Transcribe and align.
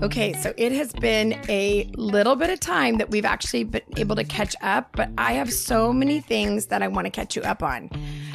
Okay, 0.00 0.32
so 0.34 0.54
it 0.56 0.70
has 0.70 0.92
been 0.92 1.40
a 1.48 1.90
little 1.96 2.36
bit 2.36 2.50
of 2.50 2.60
time 2.60 2.98
that 2.98 3.10
we've 3.10 3.24
actually 3.24 3.64
been 3.64 3.82
able 3.96 4.14
to 4.14 4.22
catch 4.22 4.54
up, 4.60 4.90
but 4.92 5.10
I 5.18 5.32
have 5.32 5.52
so 5.52 5.92
many 5.92 6.20
things 6.20 6.66
that 6.66 6.82
I 6.82 6.88
want 6.88 7.06
to 7.06 7.10
catch 7.10 7.34
you 7.34 7.42
up 7.42 7.64
on. 7.64 7.90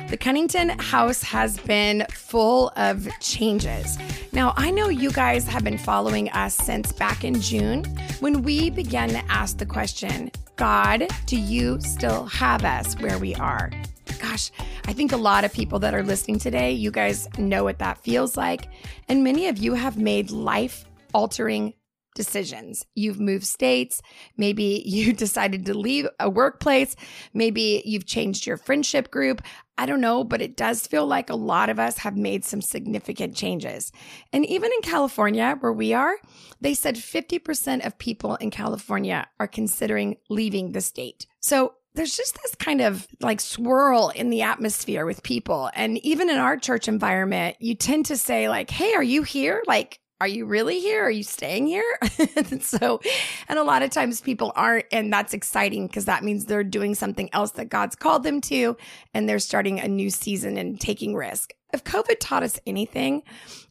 The 0.10 0.18
Cunnington 0.18 0.78
house 0.78 1.24
has 1.24 1.58
been 1.60 2.06
full 2.12 2.70
of 2.76 3.08
changes. 3.22 3.98
Now, 4.34 4.54
I 4.58 4.72
know 4.72 4.90
you 4.90 5.10
guys 5.10 5.48
have 5.48 5.64
been 5.64 5.78
following 5.78 6.30
us 6.32 6.54
since 6.54 6.92
back 6.92 7.24
in 7.24 7.40
June 7.40 7.86
when 8.20 8.44
we 8.44 8.70
began 8.70 9.08
to 9.10 9.24
ask 9.32 9.58
the 9.58 9.66
question 9.66 10.32
God, 10.58 11.08
do 11.28 11.40
you 11.40 11.80
still 11.80 12.26
have 12.26 12.66
us 12.66 13.00
where 13.00 13.18
we 13.18 13.36
are? 13.36 13.72
Gosh, 14.20 14.52
I 14.86 14.92
think 14.92 15.14
a 15.14 15.18
lot 15.18 15.46
of 15.46 15.54
people 15.54 15.80
that 15.80 15.94
are 15.94 16.04
listening 16.04 16.40
today, 16.40 16.74
you 16.74 16.92
guys 16.92 17.30
know 17.38 17.64
what 17.64 17.80
that 17.80 17.98
feels 18.00 18.36
like. 18.36 18.68
And 19.08 19.24
many 19.24 19.48
of 19.48 19.58
you 19.58 19.76
have 19.76 19.98
made 19.98 20.30
life 20.30 20.86
altering 21.14 21.74
decisions. 22.16 22.86
You've 22.96 23.20
moved 23.20 23.46
states. 23.46 24.02
Maybe 24.38 24.84
you 24.86 25.14
decided 25.14 25.66
to 25.66 25.78
leave 25.78 26.08
a 26.20 26.30
workplace. 26.30 26.96
Maybe 27.34 27.82
you've 27.86 28.06
changed 28.06 28.46
your 28.46 28.58
friendship 28.58 29.12
group. 29.12 29.42
I 29.78 29.88
don't 29.88 30.02
know, 30.02 30.24
but 30.24 30.42
it 30.42 30.56
does 30.56 30.86
feel 30.86 31.08
like 31.08 31.30
a 31.30 31.36
lot 31.36 31.70
of 31.70 31.80
us 31.80 31.98
have 32.00 32.16
made 32.16 32.46
some 32.46 32.62
significant 32.62 33.36
changes. 33.36 33.92
And 34.32 34.46
even 34.46 34.72
in 34.72 34.82
California, 34.82 35.58
where 35.60 35.74
we 35.74 35.94
are, 35.94 36.16
they 36.62 36.76
said 36.76 36.96
50% 36.96 37.86
of 37.86 37.98
people 37.98 38.36
in 38.36 38.52
California 38.52 39.28
are 39.40 39.48
considering 39.48 40.18
leaving 40.30 40.74
the 40.74 40.82
state. 40.82 41.26
So 41.40 41.74
there's 41.96 42.16
just 42.16 42.40
this 42.42 42.56
kind 42.56 42.82
of 42.82 43.08
like 43.20 43.40
swirl 43.40 44.10
in 44.10 44.30
the 44.30 44.44
atmosphere 44.44 45.06
with 45.06 45.24
people. 45.24 45.70
And 45.74 45.98
even 46.00 46.30
in 46.30 46.38
our 46.38 46.58
church 46.58 46.88
environment, 46.88 47.58
you 47.60 47.76
tend 47.76 48.08
to 48.08 48.18
say, 48.18 48.50
like, 48.50 48.70
hey, 48.70 48.94
are 48.94 49.04
you 49.04 49.24
here? 49.24 49.64
Like, 49.68 50.00
are 50.24 50.28
you 50.28 50.46
really 50.46 50.80
here? 50.80 51.04
Are 51.04 51.12
you 51.12 51.22
staying 51.22 51.68
here? 51.68 52.00
and 52.38 52.64
so, 52.64 53.02
and 53.50 53.60
a 53.60 53.64
lot 53.64 53.84
of 53.84 53.90
times 53.90 54.22
people 54.22 54.54
aren't, 54.56 54.86
and 54.90 55.12
that's 55.12 55.34
exciting 55.34 55.86
because 55.88 56.06
that 56.06 56.24
means 56.24 56.46
they're 56.46 56.64
doing 56.64 56.96
something 56.96 57.30
else 57.34 57.52
that 57.52 57.68
God's 57.68 57.98
called 57.98 58.24
them 58.24 58.40
to, 58.44 58.78
and 59.14 59.28
they're 59.28 59.38
starting 59.38 59.82
a 59.82 59.88
new 59.90 60.10
season 60.10 60.56
and 60.56 60.80
taking 60.80 61.14
risk 61.14 61.52
if 61.74 61.84
COVID 61.84 62.18
taught 62.20 62.44
us 62.44 62.60
anything, 62.66 63.24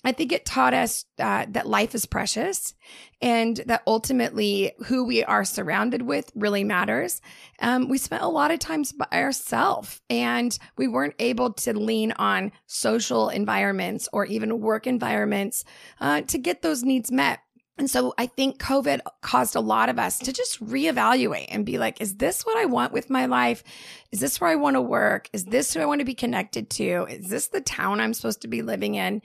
I 0.04 0.12
think 0.12 0.32
it 0.32 0.44
taught 0.44 0.74
us 0.74 1.04
uh, 1.18 1.46
that 1.50 1.68
life 1.68 1.94
is 1.94 2.04
precious 2.04 2.74
and 3.22 3.58
that 3.66 3.82
ultimately 3.86 4.72
who 4.86 5.04
we 5.04 5.22
are 5.22 5.44
surrounded 5.44 6.02
with 6.02 6.32
really 6.34 6.64
matters. 6.64 7.22
Um, 7.60 7.88
we 7.88 7.98
spent 7.98 8.22
a 8.22 8.28
lot 8.28 8.50
of 8.50 8.58
times 8.58 8.92
by 8.92 9.06
ourselves 9.12 10.02
and 10.10 10.58
we 10.76 10.88
weren't 10.88 11.14
able 11.20 11.52
to 11.52 11.78
lean 11.78 12.12
on 12.12 12.50
social 12.66 13.28
environments 13.28 14.08
or 14.12 14.26
even 14.26 14.60
work 14.60 14.88
environments 14.88 15.64
uh, 16.00 16.22
to 16.22 16.38
get 16.38 16.62
those 16.62 16.82
needs 16.82 17.12
met. 17.12 17.38
And 17.78 17.90
so 17.90 18.12
I 18.18 18.26
think 18.26 18.60
COVID 18.60 19.00
caused 19.22 19.56
a 19.56 19.60
lot 19.60 19.88
of 19.88 19.98
us 19.98 20.18
to 20.20 20.32
just 20.32 20.64
reevaluate 20.64 21.46
and 21.48 21.64
be 21.64 21.78
like, 21.78 22.00
is 22.00 22.16
this 22.16 22.44
what 22.44 22.56
I 22.58 22.66
want 22.66 22.92
with 22.92 23.08
my 23.08 23.26
life? 23.26 23.64
Is 24.12 24.20
this 24.20 24.40
where 24.40 24.50
I 24.50 24.56
want 24.56 24.74
to 24.74 24.82
work? 24.82 25.30
Is 25.32 25.46
this 25.46 25.72
who 25.72 25.80
I 25.80 25.86
want 25.86 26.00
to 26.00 26.04
be 26.04 26.14
connected 26.14 26.68
to? 26.70 27.06
Is 27.08 27.30
this 27.30 27.48
the 27.48 27.62
town 27.62 27.98
I'm 27.98 28.12
supposed 28.12 28.42
to 28.42 28.48
be 28.48 28.60
living 28.60 28.94
in? 28.94 29.22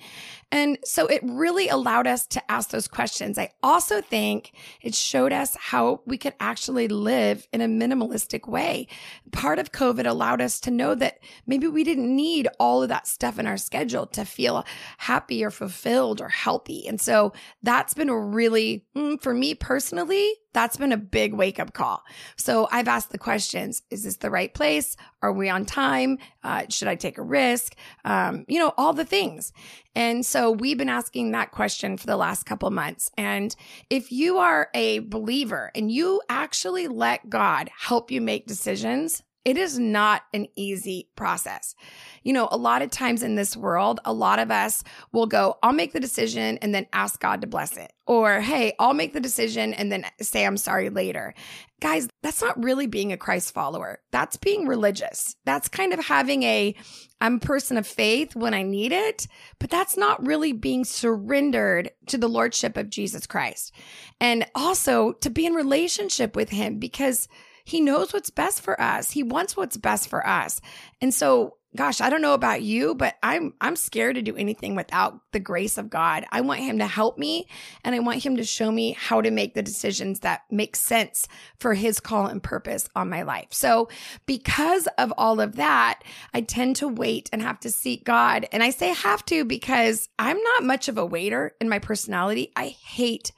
And 0.49 0.77
so 0.85 1.07
it 1.07 1.19
really 1.23 1.67
allowed 1.67 2.07
us 2.07 2.25
to 2.27 2.51
ask 2.51 2.69
those 2.69 2.87
questions. 2.87 3.37
I 3.37 3.51
also 3.61 3.99
think 3.99 4.53
it 4.81 4.95
showed 4.95 5.33
us 5.33 5.57
how 5.59 6.01
we 6.05 6.17
could 6.17 6.35
actually 6.39 6.87
live 6.87 7.45
in 7.51 7.59
a 7.59 7.67
minimalistic 7.67 8.47
way. 8.47 8.87
Part 9.33 9.59
of 9.59 9.73
COVID 9.73 10.07
allowed 10.07 10.39
us 10.39 10.61
to 10.61 10.71
know 10.71 10.95
that 10.95 11.19
maybe 11.45 11.67
we 11.67 11.83
didn't 11.83 12.15
need 12.15 12.47
all 12.57 12.81
of 12.81 12.87
that 12.87 13.07
stuff 13.07 13.37
in 13.37 13.45
our 13.45 13.57
schedule 13.57 14.07
to 14.07 14.23
feel 14.23 14.65
happy 14.99 15.43
or 15.43 15.51
fulfilled 15.51 16.21
or 16.21 16.29
healthy. 16.29 16.87
And 16.87 17.01
so 17.01 17.33
that's 17.61 17.93
been 17.93 18.09
a 18.09 18.17
really, 18.17 18.85
mm, 18.95 19.21
for 19.21 19.33
me 19.33 19.53
personally, 19.53 20.33
that's 20.57 20.77
been 20.77 20.91
a 20.91 20.97
big 20.97 21.35
wake 21.35 21.59
up 21.59 21.73
call. 21.73 22.01
So 22.35 22.67
I've 22.71 22.87
asked 22.87 23.11
the 23.11 23.19
questions 23.19 23.83
Is 23.91 24.03
this 24.03 24.17
the 24.17 24.31
right 24.31 24.51
place? 24.51 24.97
Are 25.21 25.31
we 25.31 25.49
on 25.49 25.65
time? 25.65 26.17
Uh, 26.43 26.63
should 26.69 26.87
I 26.87 26.95
take 26.95 27.19
a 27.19 27.21
risk? 27.21 27.75
Um, 28.03 28.43
you 28.47 28.57
know, 28.57 28.73
all 28.75 28.91
the 28.91 29.05
things. 29.05 29.53
And 29.93 30.25
so 30.25 30.49
we've 30.49 30.77
been 30.77 30.89
asking 30.89 31.31
that 31.31 31.51
question 31.51 31.95
for 31.95 32.07
the 32.07 32.17
last 32.17 32.47
couple 32.47 32.71
months. 32.71 33.11
And 33.19 33.55
if 33.91 34.11
you 34.11 34.39
are 34.39 34.69
a 34.73 34.99
believer 34.99 35.69
and 35.75 35.91
you 35.91 36.21
actually 36.27 36.87
let 36.87 37.29
God 37.29 37.69
help 37.77 38.09
you 38.09 38.19
make 38.19 38.47
decisions, 38.47 39.21
it 39.47 39.55
is 39.55 39.79
not 39.79 40.23
an 40.33 40.45
easy 40.57 41.07
process. 41.15 41.73
You 42.21 42.33
know, 42.33 42.49
a 42.51 42.57
lot 42.57 42.81
of 42.81 42.91
times 42.91 43.23
in 43.23 43.35
this 43.35 43.55
world, 43.55 44.01
a 44.03 44.11
lot 44.11 44.39
of 44.39 44.51
us 44.51 44.83
will 45.13 45.25
go, 45.25 45.57
I'll 45.63 45.71
make 45.71 45.93
the 45.93 46.01
decision 46.01 46.57
and 46.57 46.75
then 46.75 46.85
ask 46.91 47.21
God 47.21 47.39
to 47.39 47.47
bless 47.47 47.77
it. 47.77 47.93
Or, 48.05 48.41
hey, 48.41 48.73
I'll 48.77 48.93
make 48.93 49.13
the 49.13 49.21
decision 49.21 49.73
and 49.73 49.89
then 49.89 50.05
say 50.21 50.45
I'm 50.45 50.57
sorry 50.57 50.89
later. 50.89 51.33
Guys, 51.79 52.09
that's 52.21 52.41
not 52.41 52.61
really 52.61 52.87
being 52.87 53.13
a 53.13 53.17
Christ 53.17 53.53
follower. 53.53 53.99
That's 54.11 54.35
being 54.35 54.67
religious. 54.67 55.37
That's 55.45 55.69
kind 55.69 55.93
of 55.93 56.05
having 56.05 56.43
a, 56.43 56.75
I'm 57.21 57.35
a 57.35 57.39
person 57.39 57.77
of 57.77 57.87
faith 57.87 58.35
when 58.35 58.53
I 58.53 58.63
need 58.63 58.91
it, 58.91 59.27
but 59.59 59.69
that's 59.69 59.95
not 59.95 60.27
really 60.27 60.51
being 60.51 60.83
surrendered 60.83 61.91
to 62.07 62.17
the 62.17 62.27
Lordship 62.27 62.75
of 62.75 62.89
Jesus 62.89 63.25
Christ. 63.25 63.73
And 64.19 64.45
also 64.55 65.13
to 65.21 65.29
be 65.29 65.45
in 65.45 65.53
relationship 65.53 66.35
with 66.35 66.49
Him 66.49 66.79
because 66.79 67.29
he 67.67 67.81
knows 67.81 68.13
what's 68.13 68.29
best 68.29 68.61
for 68.61 68.79
us. 68.79 69.11
He 69.11 69.23
wants 69.23 69.57
what's 69.57 69.75
best 69.75 70.07
for 70.07 70.25
us. 70.25 70.61
And 71.01 71.13
so, 71.13 71.57
gosh, 71.75 71.99
I 71.99 72.09
don't 72.09 72.21
know 72.21 72.33
about 72.33 72.61
you, 72.61 72.95
but 72.95 73.15
I'm 73.21 73.55
I'm 73.59 73.75
scared 73.75 74.15
to 74.15 74.21
do 74.21 74.37
anything 74.37 74.73
without 74.73 75.19
the 75.33 75.41
grace 75.41 75.77
of 75.77 75.89
God. 75.89 76.25
I 76.31 76.39
want 76.39 76.61
him 76.61 76.77
to 76.77 76.87
help 76.87 77.17
me 77.17 77.45
and 77.83 77.93
I 77.93 77.99
want 77.99 78.23
him 78.23 78.37
to 78.37 78.45
show 78.45 78.71
me 78.71 78.93
how 78.93 79.19
to 79.19 79.31
make 79.31 79.53
the 79.53 79.61
decisions 79.61 80.21
that 80.21 80.43
make 80.49 80.77
sense 80.77 81.27
for 81.59 81.73
his 81.73 81.99
call 81.99 82.27
and 82.27 82.41
purpose 82.41 82.87
on 82.95 83.09
my 83.09 83.23
life. 83.23 83.49
So, 83.51 83.89
because 84.25 84.87
of 84.97 85.13
all 85.17 85.41
of 85.41 85.57
that, 85.57 86.03
I 86.33 86.41
tend 86.41 86.77
to 86.77 86.87
wait 86.87 87.29
and 87.33 87.41
have 87.41 87.59
to 87.59 87.69
seek 87.69 88.05
God. 88.05 88.47
And 88.53 88.63
I 88.63 88.69
say 88.69 88.93
have 88.93 89.25
to 89.25 89.43
because 89.43 90.07
I'm 90.17 90.41
not 90.41 90.63
much 90.63 90.87
of 90.87 90.97
a 90.97 91.05
waiter 91.05 91.53
in 91.59 91.67
my 91.67 91.79
personality. 91.79 92.53
I 92.55 92.67
hate 92.67 93.33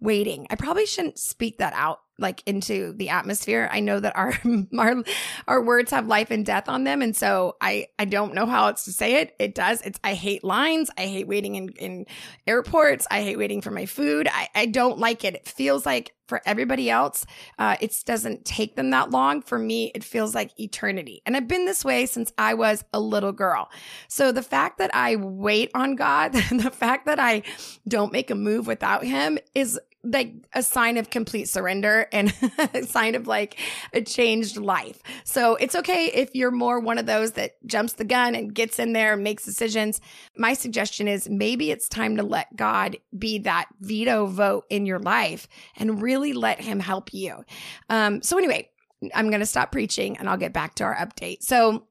waiting. 0.00 0.46
I 0.48 0.54
probably 0.54 0.86
shouldn't 0.86 1.18
speak 1.18 1.58
that 1.58 1.74
out 1.74 2.00
like 2.18 2.42
into 2.46 2.92
the 2.92 3.08
atmosphere. 3.10 3.68
I 3.70 3.80
know 3.80 4.00
that 4.00 4.16
our 4.16 4.38
our 4.78 5.02
our 5.48 5.62
words 5.62 5.90
have 5.90 6.06
life 6.06 6.30
and 6.30 6.44
death 6.44 6.68
on 6.68 6.84
them, 6.84 7.02
and 7.02 7.16
so 7.16 7.56
I 7.60 7.88
I 7.98 8.04
don't 8.04 8.34
know 8.34 8.46
how 8.46 8.68
else 8.68 8.84
to 8.84 8.92
say 8.92 9.16
it. 9.16 9.34
It 9.38 9.54
does. 9.54 9.82
It's 9.82 9.98
I 10.04 10.14
hate 10.14 10.44
lines. 10.44 10.90
I 10.96 11.06
hate 11.06 11.26
waiting 11.26 11.54
in 11.56 11.68
in 11.70 12.06
airports. 12.46 13.06
I 13.10 13.22
hate 13.22 13.38
waiting 13.38 13.60
for 13.60 13.70
my 13.70 13.86
food. 13.86 14.28
I 14.30 14.48
I 14.54 14.66
don't 14.66 14.98
like 14.98 15.24
it. 15.24 15.34
It 15.34 15.48
feels 15.48 15.84
like 15.84 16.14
for 16.26 16.40
everybody 16.46 16.88
else, 16.88 17.26
uh, 17.58 17.76
it 17.80 17.94
doesn't 18.06 18.44
take 18.44 18.76
them 18.76 18.90
that 18.90 19.10
long. 19.10 19.42
For 19.42 19.58
me, 19.58 19.90
it 19.94 20.02
feels 20.02 20.34
like 20.34 20.58
eternity. 20.58 21.20
And 21.26 21.36
I've 21.36 21.48
been 21.48 21.66
this 21.66 21.84
way 21.84 22.06
since 22.06 22.32
I 22.38 22.54
was 22.54 22.84
a 22.92 23.00
little 23.00 23.32
girl. 23.32 23.70
So 24.08 24.32
the 24.32 24.42
fact 24.42 24.78
that 24.78 24.94
I 24.94 25.16
wait 25.16 25.70
on 25.74 25.96
God, 25.96 26.32
the 26.50 26.70
fact 26.70 27.06
that 27.06 27.18
I 27.18 27.42
don't 27.86 28.12
make 28.12 28.30
a 28.30 28.34
move 28.34 28.66
without 28.66 29.04
Him 29.04 29.38
is 29.54 29.78
like 30.04 30.32
a 30.52 30.62
sign 30.62 30.96
of 30.96 31.10
complete 31.10 31.48
surrender 31.48 32.06
and 32.12 32.32
a 32.74 32.82
sign 32.82 33.14
of 33.14 33.26
like 33.26 33.58
a 33.92 34.02
changed 34.02 34.56
life. 34.56 35.02
So 35.24 35.56
it's 35.56 35.74
okay 35.74 36.06
if 36.06 36.34
you're 36.34 36.50
more 36.50 36.78
one 36.78 36.98
of 36.98 37.06
those 37.06 37.32
that 37.32 37.56
jumps 37.66 37.94
the 37.94 38.04
gun 38.04 38.34
and 38.34 38.54
gets 38.54 38.78
in 38.78 38.92
there 38.92 39.14
and 39.14 39.24
makes 39.24 39.44
decisions. 39.44 40.00
My 40.36 40.54
suggestion 40.54 41.08
is 41.08 41.28
maybe 41.28 41.70
it's 41.70 41.88
time 41.88 42.16
to 42.16 42.22
let 42.22 42.54
God 42.56 42.98
be 43.18 43.38
that 43.40 43.66
veto 43.80 44.26
vote 44.26 44.64
in 44.70 44.86
your 44.86 44.98
life 44.98 45.48
and 45.76 46.02
really 46.02 46.32
let 46.32 46.60
him 46.60 46.80
help 46.80 47.12
you. 47.12 47.44
Um, 47.88 48.22
so 48.22 48.38
anyway, 48.38 48.68
I'm 49.14 49.28
going 49.28 49.40
to 49.40 49.46
stop 49.46 49.72
preaching 49.72 50.16
and 50.18 50.28
I'll 50.28 50.36
get 50.36 50.52
back 50.52 50.76
to 50.76 50.84
our 50.84 50.94
update. 50.94 51.42
So 51.42 51.86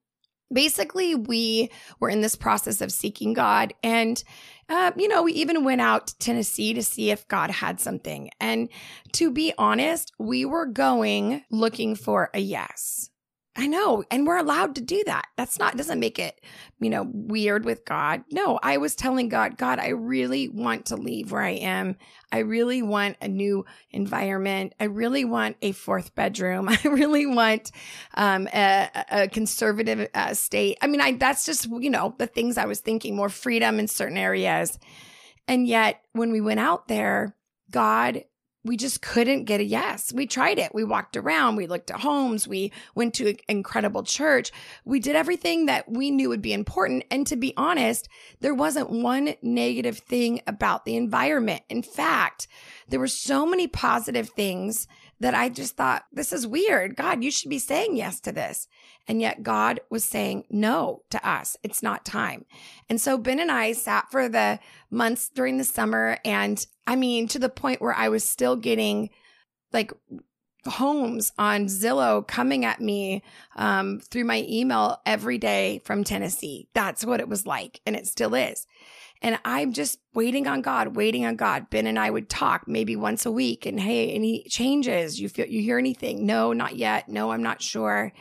basically 0.53 1.15
we 1.15 1.69
were 1.99 2.09
in 2.09 2.21
this 2.21 2.35
process 2.35 2.81
of 2.81 2.91
seeking 2.91 3.33
God 3.33 3.73
and 3.83 4.23
uh, 4.69 4.91
you 4.95 5.07
know, 5.07 5.23
we 5.23 5.33
even 5.33 5.63
went 5.63 5.81
out 5.81 6.07
to 6.07 6.17
Tennessee 6.17 6.73
to 6.73 6.83
see 6.83 7.11
if 7.11 7.27
God 7.27 7.51
had 7.51 7.79
something. 7.79 8.29
And 8.39 8.69
to 9.13 9.31
be 9.31 9.53
honest, 9.57 10.11
we 10.17 10.45
were 10.45 10.65
going 10.65 11.43
looking 11.49 11.95
for 11.95 12.29
a 12.33 12.39
yes. 12.39 13.09
I 13.55 13.67
know. 13.67 14.03
And 14.09 14.25
we're 14.25 14.37
allowed 14.37 14.73
to 14.75 14.81
do 14.81 15.03
that. 15.05 15.27
That's 15.37 15.59
not, 15.59 15.77
doesn't 15.77 15.99
make 15.99 16.17
it, 16.17 16.41
you 16.79 16.89
know, 16.89 17.07
weird 17.13 17.65
with 17.65 17.85
God. 17.85 18.23
No, 18.31 18.59
I 18.63 18.77
was 18.77 18.95
telling 18.95 19.29
God, 19.29 19.57
God, 19.57 19.77
I 19.77 19.89
really 19.89 20.49
want 20.49 20.87
to 20.87 20.95
leave 20.95 21.31
where 21.31 21.43
I 21.43 21.51
am. 21.51 21.97
I 22.31 22.39
really 22.39 22.81
want 22.81 23.17
a 23.21 23.27
new 23.27 23.63
environment. 23.91 24.73
I 24.79 24.85
really 24.85 25.23
want 25.23 25.57
a 25.61 25.71
fourth 25.71 26.15
bedroom. 26.15 26.67
I 26.69 26.79
really 26.83 27.27
want 27.27 27.71
um, 28.15 28.47
a, 28.47 28.89
a, 29.11 29.27
conservative 29.27 30.09
uh, 30.15 30.33
state. 30.33 30.79
I 30.81 30.87
mean, 30.87 31.01
I, 31.01 31.11
that's 31.11 31.45
just, 31.45 31.67
you 31.69 31.91
know, 31.91 32.15
the 32.17 32.27
things 32.27 32.57
I 32.57 32.65
was 32.65 32.79
thinking 32.79 33.15
more 33.15 33.29
freedom 33.29 33.77
in 33.77 33.87
certain 33.87 34.17
areas. 34.17 34.79
And 35.47 35.67
yet 35.67 36.01
when 36.13 36.31
we 36.31 36.41
went 36.41 36.59
out 36.59 36.87
there, 36.87 37.35
God 37.69 38.23
we 38.63 38.77
just 38.77 39.01
couldn't 39.01 39.43
get 39.43 39.59
a 39.59 39.63
yes. 39.63 40.13
We 40.13 40.25
tried 40.25 40.57
it. 40.57 40.73
We 40.73 40.83
walked 40.83 41.17
around. 41.17 41.57
We 41.57 41.67
looked 41.67 41.91
at 41.91 41.99
homes. 41.99 42.47
We 42.47 42.71
went 42.95 43.13
to 43.15 43.29
an 43.29 43.37
incredible 43.49 44.03
church. 44.03 44.51
We 44.85 44.99
did 44.99 45.15
everything 45.15 45.65
that 45.65 45.91
we 45.91 46.11
knew 46.11 46.29
would 46.29 46.41
be 46.41 46.53
important. 46.53 47.03
And 47.11 47.27
to 47.27 47.35
be 47.35 47.53
honest, 47.57 48.07
there 48.39 48.53
wasn't 48.53 48.89
one 48.89 49.35
negative 49.41 49.97
thing 49.97 50.41
about 50.47 50.85
the 50.85 50.95
environment. 50.95 51.63
In 51.69 51.83
fact, 51.83 52.47
there 52.87 52.99
were 52.99 53.07
so 53.07 53.45
many 53.45 53.67
positive 53.67 54.29
things 54.29 54.87
that 55.23 55.33
I 55.33 55.47
just 55.47 55.77
thought, 55.77 56.03
this 56.11 56.33
is 56.33 56.45
weird. 56.45 56.97
God, 56.97 57.23
you 57.23 57.31
should 57.31 57.49
be 57.49 57.57
saying 57.57 57.95
yes 57.95 58.19
to 58.19 58.33
this. 58.33 58.67
And 59.07 59.21
yet 59.21 59.41
God 59.41 59.79
was 59.89 60.03
saying 60.03 60.43
no 60.49 61.03
to 61.11 61.27
us. 61.27 61.55
It's 61.63 61.81
not 61.81 62.03
time. 62.03 62.43
And 62.89 62.99
so 62.99 63.17
Ben 63.17 63.39
and 63.39 63.49
I 63.49 63.71
sat 63.71 64.11
for 64.11 64.27
the 64.27 64.59
months 64.91 65.29
during 65.29 65.57
the 65.57 65.63
summer. 65.63 66.17
And 66.25 66.65
I 66.85 66.97
mean, 66.97 67.29
to 67.29 67.39
the 67.39 67.47
point 67.47 67.81
where 67.81 67.93
I 67.93 68.09
was 68.09 68.27
still 68.27 68.57
getting 68.57 69.11
like 69.71 69.93
homes 70.65 71.31
on 71.37 71.67
Zillow 71.67 72.27
coming 72.27 72.65
at 72.65 72.81
me 72.81 73.23
um, 73.55 74.01
through 74.01 74.25
my 74.25 74.45
email 74.49 75.01
every 75.05 75.37
day 75.37 75.79
from 75.85 76.03
Tennessee. 76.03 76.67
That's 76.73 77.05
what 77.05 77.21
it 77.21 77.29
was 77.29 77.45
like. 77.45 77.79
And 77.85 77.95
it 77.95 78.07
still 78.07 78.35
is. 78.35 78.67
And 79.23 79.39
I'm 79.45 79.71
just 79.71 79.99
waiting 80.13 80.47
on 80.47 80.61
God, 80.61 80.97
waiting 80.97 81.25
on 81.25 81.37
God. 81.37 81.69
Ben 81.69 81.87
and 81.87 81.97
I 81.97 82.09
would 82.09 82.29
talk 82.29 82.67
maybe 82.67 82.97
once 82.97 83.25
a 83.25 83.31
week 83.31 83.65
and 83.65 83.79
hey, 83.79 84.11
any 84.11 84.43
changes? 84.49 85.19
You 85.19 85.29
feel, 85.29 85.47
you 85.47 85.61
hear 85.61 85.79
anything? 85.79 86.25
No, 86.25 86.51
not 86.51 86.75
yet. 86.75 87.07
No, 87.07 87.31
I'm 87.31 87.41
not 87.41 87.61
sure. 87.61 88.11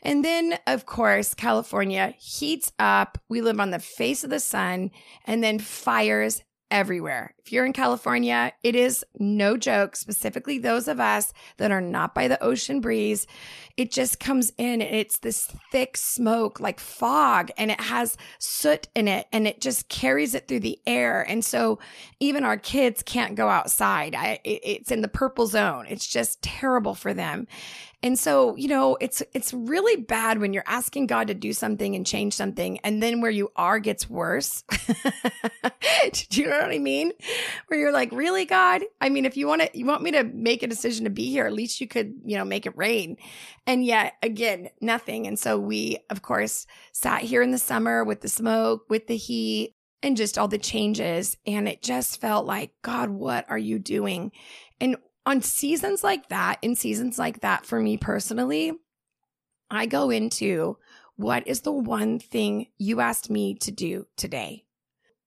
And 0.00 0.24
then, 0.24 0.56
of 0.68 0.86
course, 0.86 1.34
California 1.34 2.14
heats 2.18 2.70
up. 2.78 3.18
We 3.28 3.40
live 3.40 3.58
on 3.58 3.72
the 3.72 3.80
face 3.80 4.22
of 4.22 4.30
the 4.30 4.38
sun 4.38 4.92
and 5.24 5.42
then 5.42 5.58
fires 5.58 6.44
everywhere. 6.70 7.34
If 7.38 7.52
you're 7.52 7.64
in 7.64 7.72
California, 7.72 8.52
it 8.62 8.76
is 8.76 9.04
no 9.18 9.56
joke, 9.56 9.96
specifically 9.96 10.58
those 10.58 10.88
of 10.88 11.00
us 11.00 11.32
that 11.56 11.70
are 11.70 11.80
not 11.80 12.14
by 12.14 12.28
the 12.28 12.42
ocean 12.42 12.80
breeze. 12.80 13.26
It 13.76 13.90
just 13.90 14.20
comes 14.20 14.52
in 14.58 14.82
and 14.82 14.94
it's 14.94 15.18
this 15.18 15.50
thick 15.70 15.96
smoke 15.96 16.60
like 16.60 16.80
fog 16.80 17.50
and 17.56 17.70
it 17.70 17.80
has 17.80 18.16
soot 18.38 18.88
in 18.94 19.08
it 19.08 19.26
and 19.32 19.46
it 19.46 19.60
just 19.60 19.88
carries 19.88 20.34
it 20.34 20.48
through 20.48 20.60
the 20.60 20.78
air. 20.86 21.22
And 21.22 21.44
so 21.44 21.78
even 22.20 22.44
our 22.44 22.58
kids 22.58 23.02
can't 23.02 23.34
go 23.34 23.48
outside. 23.48 24.14
I, 24.14 24.40
it, 24.44 24.60
it's 24.62 24.90
in 24.90 25.00
the 25.00 25.08
purple 25.08 25.46
zone. 25.46 25.86
It's 25.88 26.06
just 26.06 26.42
terrible 26.42 26.94
for 26.94 27.14
them. 27.14 27.46
And 28.00 28.16
so, 28.16 28.54
you 28.54 28.68
know, 28.68 28.96
it's 29.00 29.24
it's 29.34 29.52
really 29.52 30.00
bad 30.00 30.38
when 30.38 30.52
you're 30.52 30.62
asking 30.66 31.08
God 31.08 31.26
to 31.28 31.34
do 31.34 31.52
something 31.52 31.96
and 31.96 32.06
change 32.06 32.32
something 32.32 32.78
and 32.84 33.02
then 33.02 33.20
where 33.20 33.30
you 33.30 33.50
are 33.56 33.80
gets 33.80 34.08
worse. 34.08 34.62
do 36.12 36.40
you 36.40 36.46
know 36.46 36.60
what 36.60 36.70
I 36.70 36.78
mean? 36.78 37.12
Where 37.66 37.80
you're 37.80 37.92
like, 37.92 38.12
"Really, 38.12 38.44
God? 38.44 38.82
I 39.00 39.08
mean, 39.08 39.24
if 39.24 39.36
you 39.36 39.48
want 39.48 39.62
to 39.62 39.70
you 39.76 39.84
want 39.84 40.02
me 40.02 40.12
to 40.12 40.22
make 40.22 40.62
a 40.62 40.68
decision 40.68 41.04
to 41.04 41.10
be 41.10 41.28
here, 41.30 41.46
at 41.46 41.52
least 41.52 41.80
you 41.80 41.88
could, 41.88 42.14
you 42.24 42.36
know, 42.36 42.44
make 42.44 42.66
it 42.66 42.76
rain." 42.76 43.16
And 43.66 43.84
yet, 43.84 44.14
again, 44.22 44.70
nothing. 44.80 45.26
And 45.26 45.36
so 45.36 45.58
we, 45.58 45.98
of 46.08 46.22
course, 46.22 46.66
sat 46.92 47.22
here 47.22 47.42
in 47.42 47.50
the 47.50 47.58
summer 47.58 48.04
with 48.04 48.20
the 48.20 48.28
smoke, 48.28 48.84
with 48.88 49.08
the 49.08 49.16
heat, 49.16 49.74
and 50.04 50.16
just 50.16 50.38
all 50.38 50.48
the 50.48 50.58
changes. 50.58 51.36
And 51.46 51.68
it 51.68 51.82
just 51.82 52.20
felt 52.20 52.46
like, 52.46 52.70
God, 52.82 53.10
what 53.10 53.44
are 53.48 53.58
you 53.58 53.80
doing? 53.80 54.30
And 54.80 54.96
on 55.28 55.42
seasons 55.42 56.02
like 56.02 56.30
that, 56.30 56.58
in 56.62 56.74
seasons 56.74 57.18
like 57.18 57.40
that, 57.42 57.66
for 57.66 57.78
me 57.80 57.98
personally, 57.98 58.72
I 59.70 59.84
go 59.84 60.08
into 60.08 60.78
what 61.16 61.46
is 61.46 61.60
the 61.60 61.72
one 61.72 62.18
thing 62.18 62.68
you 62.78 63.00
asked 63.00 63.28
me 63.28 63.54
to 63.56 63.70
do 63.70 64.06
today? 64.16 64.64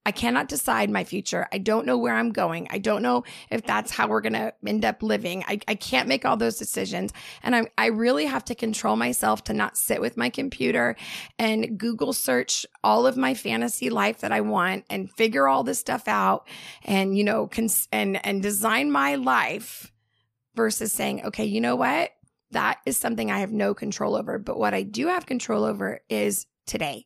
I 0.03 0.12
cannot 0.12 0.48
decide 0.48 0.89
my 0.89 1.03
future. 1.03 1.48
I 1.53 1.59
don't 1.59 1.86
know 1.86 1.98
where 1.98 2.15
I'm 2.15 2.31
going. 2.31 2.68
I 2.71 2.80
don't 2.80 3.03
know 3.03 3.24
if 3.51 3.63
that's 3.63 3.92
how 3.92 4.07
we're 4.07 4.21
going 4.21 4.33
to 4.33 4.51
end 4.65 4.83
up 4.83 5.03
living. 5.03 5.44
I, 5.48 5.59
I 5.68 5.75
can't 5.75 6.07
make 6.07 6.25
all 6.25 6.38
those 6.38 6.57
decisions. 6.57 7.13
And 7.44 7.56
I, 7.56 7.68
I 7.77 7.88
really 7.88 8.25
have 8.25 8.44
to 8.45 8.56
control 8.56 8.95
myself 8.95 9.44
to 9.44 9.54
not 9.54 9.77
sit 9.77 10.01
with 10.01 10.18
my 10.18 10.30
computer 10.30 10.95
and 11.38 11.77
Google 11.77 12.13
search 12.13 12.65
all 12.83 13.06
of 13.06 13.15
my 13.15 13.36
fantasy 13.36 13.92
life 13.92 14.21
that 14.21 14.31
I 14.31 14.42
want 14.42 14.86
and 14.89 15.12
figure 15.12 15.47
all 15.47 15.63
this 15.63 15.77
stuff 15.77 16.07
out 16.07 16.47
and, 16.83 17.15
you 17.15 17.24
know, 17.24 17.45
cons- 17.45 17.88
and, 17.92 18.25
and 18.25 18.42
design 18.42 18.92
my 18.92 19.15
life 19.15 19.90
versus 20.56 20.92
saying, 20.92 21.25
okay, 21.25 21.45
you 21.45 21.62
know 21.62 21.75
what? 21.75 22.12
That 22.51 22.80
is 22.86 22.98
something 22.98 23.31
I 23.31 23.39
have 23.39 23.51
no 23.51 23.74
control 23.74 24.15
over. 24.15 24.38
But 24.38 24.59
what 24.59 24.74
I 24.74 24.83
do 24.83 25.07
have 25.07 25.25
control 25.25 25.63
over 25.63 26.01
is 26.09 26.45
today. 26.68 27.06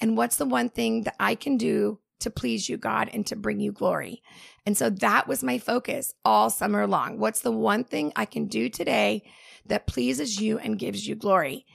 And 0.00 0.16
what's 0.16 0.36
the 0.36 0.46
one 0.46 0.68
thing 0.68 1.02
that 1.02 1.16
I 1.20 1.34
can 1.34 1.56
do 1.56 2.00
to 2.20 2.30
please 2.30 2.68
you, 2.68 2.76
God, 2.76 3.10
and 3.12 3.26
to 3.26 3.36
bring 3.36 3.60
you 3.60 3.72
glory. 3.72 4.22
And 4.64 4.76
so 4.76 4.90
that 4.90 5.28
was 5.28 5.44
my 5.44 5.58
focus 5.58 6.14
all 6.24 6.50
summer 6.50 6.86
long. 6.86 7.18
What's 7.18 7.40
the 7.40 7.52
one 7.52 7.84
thing 7.84 8.12
I 8.16 8.24
can 8.24 8.46
do 8.46 8.68
today 8.68 9.22
that 9.66 9.86
pleases 9.86 10.40
you 10.40 10.58
and 10.58 10.78
gives 10.78 11.06
you 11.06 11.14
glory? 11.14 11.66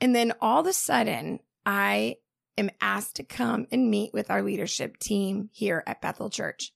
And 0.00 0.14
then 0.14 0.32
all 0.40 0.60
of 0.60 0.66
a 0.66 0.72
sudden, 0.72 1.40
I 1.64 2.16
am 2.58 2.70
asked 2.80 3.16
to 3.16 3.24
come 3.24 3.66
and 3.70 3.90
meet 3.90 4.12
with 4.12 4.30
our 4.30 4.42
leadership 4.42 4.98
team 4.98 5.48
here 5.52 5.82
at 5.86 6.02
Bethel 6.02 6.30
Church. 6.30 6.73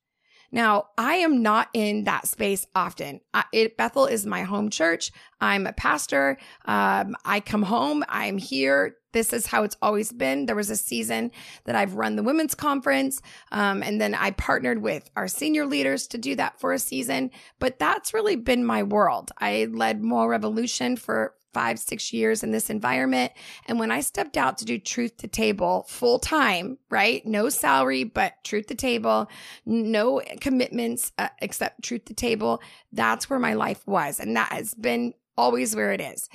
Now, 0.51 0.89
I 0.97 1.17
am 1.17 1.43
not 1.43 1.69
in 1.75 2.05
that 2.05 2.27
space 2.27 2.67
often. 2.75 3.21
I, 3.35 3.45
it, 3.53 3.77
Bethel 3.77 4.07
is 4.07 4.25
my 4.25 4.43
home 4.43 4.71
church. 4.71 5.13
I'm 5.41 5.67
a 5.67 5.73
pastor. 5.73 6.39
Um, 6.65 7.17
I 7.25 7.41
come 7.41 7.63
home. 7.63 8.03
I'm 8.09 8.39
here. 8.39 8.97
This 9.13 9.33
is 9.33 9.47
how 9.47 9.63
it's 9.63 9.77
always 9.81 10.13
been. 10.13 10.47
There 10.47 10.57
was 10.57 10.71
a 10.71 10.77
season 10.77 11.31
that 11.65 11.75
I've 11.75 11.95
run 11.95 12.17
the 12.17 12.23
women's 12.23 12.55
conference. 12.55 13.21
Um, 13.53 13.83
and 13.83 14.01
then 14.01 14.15
I 14.15 14.31
partnered 14.33 14.83
with 14.83 15.11
our 15.17 15.29
senior 15.29 15.67
leaders 15.67 16.07
to 16.09 16.19
do 16.19 16.35
that 16.37 16.61
for 16.61 16.73
a 16.73 16.79
season. 16.79 17.31
But 17.59 17.79
that's 17.79 18.15
really 18.15 18.37
been 18.37 18.65
my 18.65 18.83
world. 18.83 19.31
I 19.39 19.69
led 19.71 20.03
Moral 20.03 20.29
Revolution 20.29 20.97
for, 20.97 21.35
five, 21.53 21.79
six 21.79 22.13
years 22.13 22.43
in 22.43 22.51
this 22.51 22.71
environment. 22.71 23.33
And 23.67 23.79
when 23.79 23.91
I 23.91 24.01
stepped 24.01 24.37
out 24.37 24.59
to 24.59 24.65
do 24.65 24.79
truth 24.79 25.17
to 25.19 25.29
table 25.29 25.87
full 25.89 26.19
time, 26.19 26.79
right? 26.91 27.25
No 27.27 27.49
salary, 27.49 28.05
but 28.05 28.35
truth 28.45 28.67
to 28.69 28.75
table, 28.75 29.29
no 29.67 30.23
commitments 30.41 31.13
uh, 31.19 31.29
except 31.41 31.83
truth 31.83 32.05
to 32.07 32.15
table. 32.15 32.61
That's 32.93 33.29
where 33.29 33.39
my 33.39 33.55
life 33.55 33.87
was. 33.87 34.21
And 34.21 34.37
that 34.37 34.53
has 34.53 34.75
been 34.75 35.15
always 35.37 35.75
where 35.75 35.93
it 35.93 36.01
is. 36.01 36.29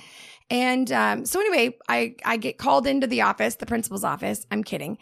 And 0.50 0.90
um, 0.92 1.24
so 1.24 1.40
anyway, 1.40 1.76
I, 1.88 2.16
I 2.24 2.36
get 2.36 2.58
called 2.58 2.86
into 2.86 3.06
the 3.06 3.22
office, 3.22 3.56
the 3.56 3.66
principal's 3.66 4.04
office. 4.04 4.46
I'm 4.50 4.64
kidding. 4.64 4.98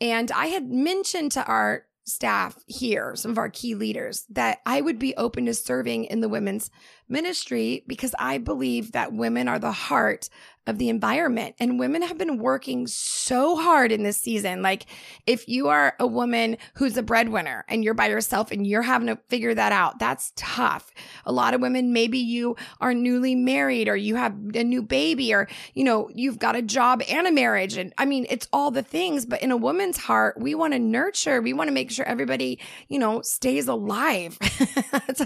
And 0.00 0.30
I 0.32 0.46
had 0.46 0.70
mentioned 0.70 1.32
to 1.32 1.44
our 1.44 1.86
staff 2.06 2.58
here, 2.66 3.16
some 3.16 3.30
of 3.30 3.38
our 3.38 3.48
key 3.48 3.74
leaders, 3.74 4.24
that 4.30 4.58
I 4.66 4.80
would 4.80 4.98
be 4.98 5.16
open 5.16 5.46
to 5.46 5.54
serving 5.54 6.04
in 6.04 6.20
the 6.20 6.28
women's 6.28 6.70
ministry 7.08 7.84
because 7.86 8.14
I 8.18 8.38
believe 8.38 8.92
that 8.92 9.12
women 9.12 9.48
are 9.48 9.58
the 9.58 9.72
heart 9.72 10.28
of 10.66 10.78
the 10.78 10.88
environment. 10.88 11.54
And 11.58 11.78
women 11.78 12.02
have 12.02 12.16
been 12.16 12.38
working 12.38 12.86
so 12.86 13.56
hard 13.56 13.92
in 13.92 14.02
this 14.02 14.18
season. 14.18 14.62
Like, 14.62 14.86
if 15.26 15.46
you 15.46 15.68
are 15.68 15.94
a 16.00 16.06
woman 16.06 16.56
who's 16.74 16.96
a 16.96 17.02
breadwinner 17.02 17.64
and 17.68 17.84
you're 17.84 17.94
by 17.94 18.08
yourself 18.08 18.50
and 18.50 18.66
you're 18.66 18.82
having 18.82 19.08
to 19.08 19.18
figure 19.28 19.54
that 19.54 19.72
out, 19.72 19.98
that's 19.98 20.32
tough. 20.36 20.90
A 21.26 21.32
lot 21.32 21.52
of 21.52 21.60
women, 21.60 21.92
maybe 21.92 22.18
you 22.18 22.56
are 22.80 22.94
newly 22.94 23.34
married 23.34 23.88
or 23.88 23.96
you 23.96 24.16
have 24.16 24.32
a 24.54 24.64
new 24.64 24.82
baby 24.82 25.34
or, 25.34 25.48
you 25.74 25.84
know, 25.84 26.08
you've 26.14 26.38
got 26.38 26.56
a 26.56 26.62
job 26.62 27.02
and 27.10 27.26
a 27.26 27.32
marriage. 27.32 27.76
And 27.76 27.92
I 27.98 28.06
mean, 28.06 28.26
it's 28.30 28.48
all 28.52 28.70
the 28.70 28.82
things, 28.82 29.26
but 29.26 29.42
in 29.42 29.50
a 29.50 29.56
woman's 29.56 29.98
heart, 29.98 30.40
we 30.40 30.54
want 30.54 30.72
to 30.72 30.78
nurture, 30.78 31.42
we 31.42 31.52
want 31.52 31.68
to 31.68 31.74
make 31.74 31.90
sure 31.90 32.06
everybody, 32.06 32.58
you 32.88 32.98
know, 32.98 33.20
stays 33.20 33.68
alive. 33.68 34.38
it's, 34.40 35.20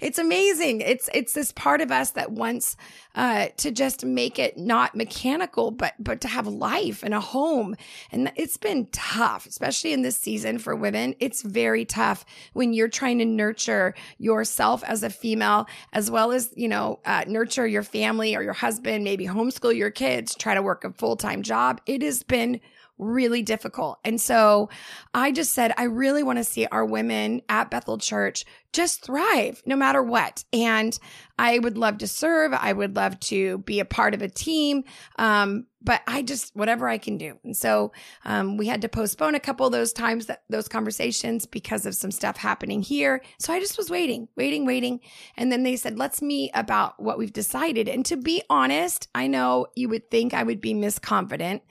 it's 0.00 0.18
amazing. 0.18 0.80
It's, 0.80 1.09
it's 1.14 1.32
this 1.32 1.52
part 1.52 1.80
of 1.80 1.90
us 1.90 2.10
that 2.12 2.32
wants 2.32 2.76
uh, 3.14 3.48
to 3.56 3.70
just 3.70 4.04
make 4.04 4.38
it 4.38 4.56
not 4.56 4.94
mechanical, 4.94 5.70
but 5.70 5.94
but 5.98 6.20
to 6.20 6.28
have 6.28 6.46
life 6.46 7.02
and 7.02 7.14
a 7.14 7.20
home. 7.20 7.76
And 8.12 8.32
it's 8.36 8.56
been 8.56 8.86
tough, 8.92 9.46
especially 9.46 9.92
in 9.92 10.02
this 10.02 10.16
season 10.16 10.58
for 10.58 10.76
women. 10.76 11.14
It's 11.20 11.42
very 11.42 11.84
tough 11.84 12.24
when 12.52 12.72
you're 12.72 12.88
trying 12.88 13.18
to 13.18 13.24
nurture 13.24 13.94
yourself 14.18 14.84
as 14.84 15.02
a 15.02 15.10
female, 15.10 15.66
as 15.92 16.10
well 16.10 16.32
as 16.32 16.50
you 16.56 16.68
know 16.68 17.00
uh, 17.04 17.24
nurture 17.26 17.66
your 17.66 17.82
family 17.82 18.36
or 18.36 18.42
your 18.42 18.52
husband, 18.52 19.04
maybe 19.04 19.26
homeschool 19.26 19.76
your 19.76 19.90
kids, 19.90 20.34
try 20.34 20.54
to 20.54 20.62
work 20.62 20.84
a 20.84 20.92
full 20.92 21.16
time 21.16 21.42
job. 21.42 21.80
It 21.86 22.02
has 22.02 22.22
been 22.22 22.60
really 23.00 23.42
difficult. 23.42 23.98
And 24.04 24.20
so 24.20 24.68
I 25.14 25.32
just 25.32 25.52
said, 25.52 25.72
I 25.76 25.84
really 25.84 26.22
want 26.22 26.38
to 26.38 26.44
see 26.44 26.66
our 26.66 26.84
women 26.84 27.42
at 27.48 27.70
Bethel 27.70 27.98
Church 27.98 28.44
just 28.72 29.02
thrive 29.02 29.62
no 29.66 29.74
matter 29.74 30.02
what. 30.02 30.44
And 30.52 30.96
I 31.38 31.58
would 31.58 31.76
love 31.76 31.98
to 31.98 32.06
serve. 32.06 32.52
I 32.52 32.72
would 32.72 32.94
love 32.94 33.18
to 33.20 33.58
be 33.58 33.80
a 33.80 33.84
part 33.84 34.14
of 34.14 34.22
a 34.22 34.28
team. 34.28 34.84
Um, 35.18 35.66
but 35.82 36.02
I 36.06 36.22
just, 36.22 36.54
whatever 36.54 36.86
I 36.86 36.98
can 36.98 37.16
do. 37.16 37.38
And 37.42 37.56
so, 37.56 37.92
um, 38.24 38.58
we 38.58 38.66
had 38.66 38.82
to 38.82 38.88
postpone 38.88 39.34
a 39.34 39.40
couple 39.40 39.64
of 39.64 39.72
those 39.72 39.94
times 39.94 40.26
that 40.26 40.42
those 40.50 40.68
conversations 40.68 41.46
because 41.46 41.86
of 41.86 41.94
some 41.94 42.10
stuff 42.10 42.36
happening 42.36 42.82
here. 42.82 43.22
So 43.38 43.52
I 43.52 43.60
just 43.60 43.78
was 43.78 43.88
waiting, 43.88 44.28
waiting, 44.36 44.66
waiting. 44.66 45.00
And 45.38 45.50
then 45.50 45.62
they 45.62 45.76
said, 45.76 45.98
let's 45.98 46.20
meet 46.20 46.50
about 46.52 47.02
what 47.02 47.18
we've 47.18 47.32
decided. 47.32 47.88
And 47.88 48.04
to 48.06 48.16
be 48.18 48.42
honest, 48.50 49.08
I 49.14 49.26
know 49.26 49.68
you 49.74 49.88
would 49.88 50.10
think 50.10 50.34
I 50.34 50.42
would 50.42 50.60
be 50.60 50.74
misconfident 50.74 51.62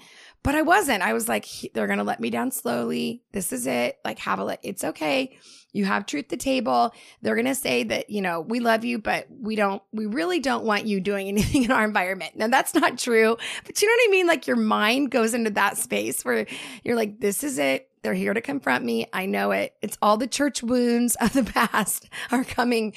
But 0.42 0.56
I 0.56 0.62
wasn't. 0.62 1.04
I 1.04 1.14
was 1.14 1.28
like, 1.28 1.46
they're 1.74 1.88
going 1.88 2.00
to 2.00 2.06
let 2.06 2.20
me 2.20 2.30
down 2.30 2.52
slowly. 2.52 3.24
This 3.34 3.52
is 3.52 3.68
it. 3.68 3.98
Like, 4.06 4.20
have 4.20 4.40
a, 4.40 4.58
it's 4.64 4.84
okay. 4.84 5.38
You 5.74 5.86
have 5.86 6.06
truth 6.06 6.30
to 6.30 6.38
table. 6.38 6.94
They're 7.22 7.36
going 7.36 7.46
to 7.46 7.56
say 7.56 7.84
that, 7.84 8.10
you 8.10 8.22
know, 8.22 8.40
we 8.40 8.60
love 8.60 8.86
you, 8.86 9.00
but 9.00 9.28
we 9.30 9.56
don't, 9.56 9.82
we 9.92 10.06
really 10.06 10.40
don't 10.40 10.64
want 10.64 10.86
you 10.86 11.02
doing 11.02 11.28
anything 11.30 11.64
in 11.64 11.72
our 11.72 11.84
environment. 11.84 12.38
Now, 12.38 12.48
that's 12.48 12.74
not 12.74 12.98
true, 12.98 13.38
but 13.66 13.82
you 13.82 13.88
know 13.88 13.92
what 13.92 14.10
I 14.10 14.12
mean? 14.12 14.28
Like, 14.28 14.48
your 14.48 14.56
mind 14.56 15.12
goes 15.12 15.34
into 15.34 15.52
that 15.52 15.78
space 15.78 16.24
where 16.24 16.46
you're 16.84 16.96
like, 16.96 17.20
this 17.20 17.44
is 17.44 17.60
it. 17.60 17.90
They're 18.02 18.14
here 18.14 18.34
to 18.34 18.40
confront 18.40 18.86
me. 18.86 19.08
I 19.12 19.26
know 19.26 19.52
it. 19.52 19.76
It's 19.82 19.98
all 20.02 20.16
the 20.16 20.26
church 20.26 20.64
wounds 20.64 21.16
of 21.16 21.34
the 21.34 21.44
past 21.54 22.08
are 22.32 22.46
coming, 22.46 22.94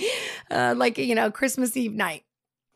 uh, 0.49 0.75
like, 0.77 0.97
you 0.97 1.17
know, 1.17 1.33
Christmas 1.33 1.77
Eve 1.77 1.93
night 1.93 2.23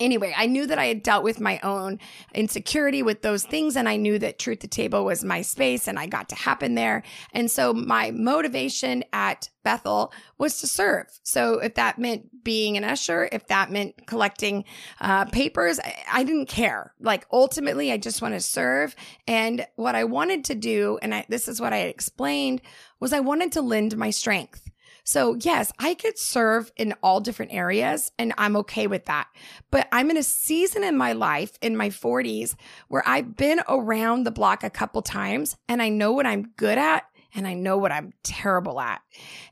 anyway, 0.01 0.35
I 0.37 0.47
knew 0.47 0.67
that 0.67 0.79
I 0.79 0.87
had 0.87 1.03
dealt 1.03 1.25
with 1.25 1.41
my 1.41 1.59
own 1.61 1.99
insecurity 2.35 3.03
with 3.03 3.23
those 3.23 3.45
things. 3.45 3.77
And 3.77 3.89
I 3.89 3.97
knew 3.97 4.19
that 4.19 4.39
Truth 4.39 4.61
to 4.61 4.69
Table 4.69 5.05
was 5.05 5.25
my 5.25 5.43
space 5.43 5.89
and 5.89 5.99
I 5.99 6.07
got 6.07 6.29
to 6.31 6.35
happen 6.35 6.75
there. 6.75 7.03
And 7.33 7.51
so 7.51 7.73
my 7.73 8.11
motivation 8.11 9.05
at 9.13 9.51
Bethel 9.63 10.13
was 10.39 10.61
to 10.61 10.67
serve. 10.67 11.07
So 11.23 11.59
if 11.59 11.75
that 11.75 11.99
meant 11.99 12.45
being 12.45 12.77
an 12.77 12.85
usher, 12.85 13.29
if 13.33 13.49
that 13.49 13.71
meant 13.71 14.07
collecting 14.07 14.65
uh, 15.01 15.25
papers, 15.27 15.81
I, 15.81 15.97
I, 16.13 16.25
didn't 16.25 16.47
care. 16.47 16.95
Like 17.01 17.27
ultimately, 17.33 17.91
I 17.91 17.97
just 17.97 18.23
want 18.23 18.35
to 18.35 18.41
serve. 18.41 18.95
And 19.27 19.67
what 19.75 19.97
I 19.97 20.05
wanted 20.05 20.45
to 20.45 20.55
do, 20.55 21.01
and 21.03 21.13
I, 21.13 21.27
this 21.29 21.49
is 21.49 21.61
what 21.61 21.73
I 21.73 21.79
explained, 21.79 22.63
was 23.01 23.13
I 23.13 23.21
wanted 23.21 23.51
to 23.53 23.61
lend 23.61 23.97
my 23.97 24.11
strength. 24.11 24.66
So 25.07 25.37
yes, 25.41 25.73
I 25.79 25.95
could 25.95 26.19
serve 26.19 26.73
in 26.77 26.93
all 27.01 27.21
different 27.21 27.55
areas 27.55 28.11
and 28.19 28.35
I'm 28.37 28.57
okay 28.57 28.89
with 28.89 29.05
that. 29.05 29.29
But 29.71 29.87
I'm 29.93 30.11
in 30.11 30.17
a 30.17 30.23
season 30.25 30.83
in 30.83 30.97
my 30.97 31.13
life 31.13 31.57
in 31.63 31.77
my 31.77 31.91
40s 31.91 32.57
where 32.89 33.05
I've 33.07 33.37
been 33.37 33.61
around 33.69 34.25
the 34.25 34.33
block 34.33 34.65
a 34.65 34.71
couple 34.71 35.01
times 35.03 35.57
and 35.69 35.81
I 35.81 35.91
know 35.91 36.13
what 36.13 36.27
I'm 36.27 36.51
good 36.57 36.77
at 36.77 37.05
and 37.37 37.47
I 37.47 37.55
know 37.55 37.79
what 37.79 37.93
I'm 37.93 38.15
terrible 38.25 38.81
at. 38.81 39.01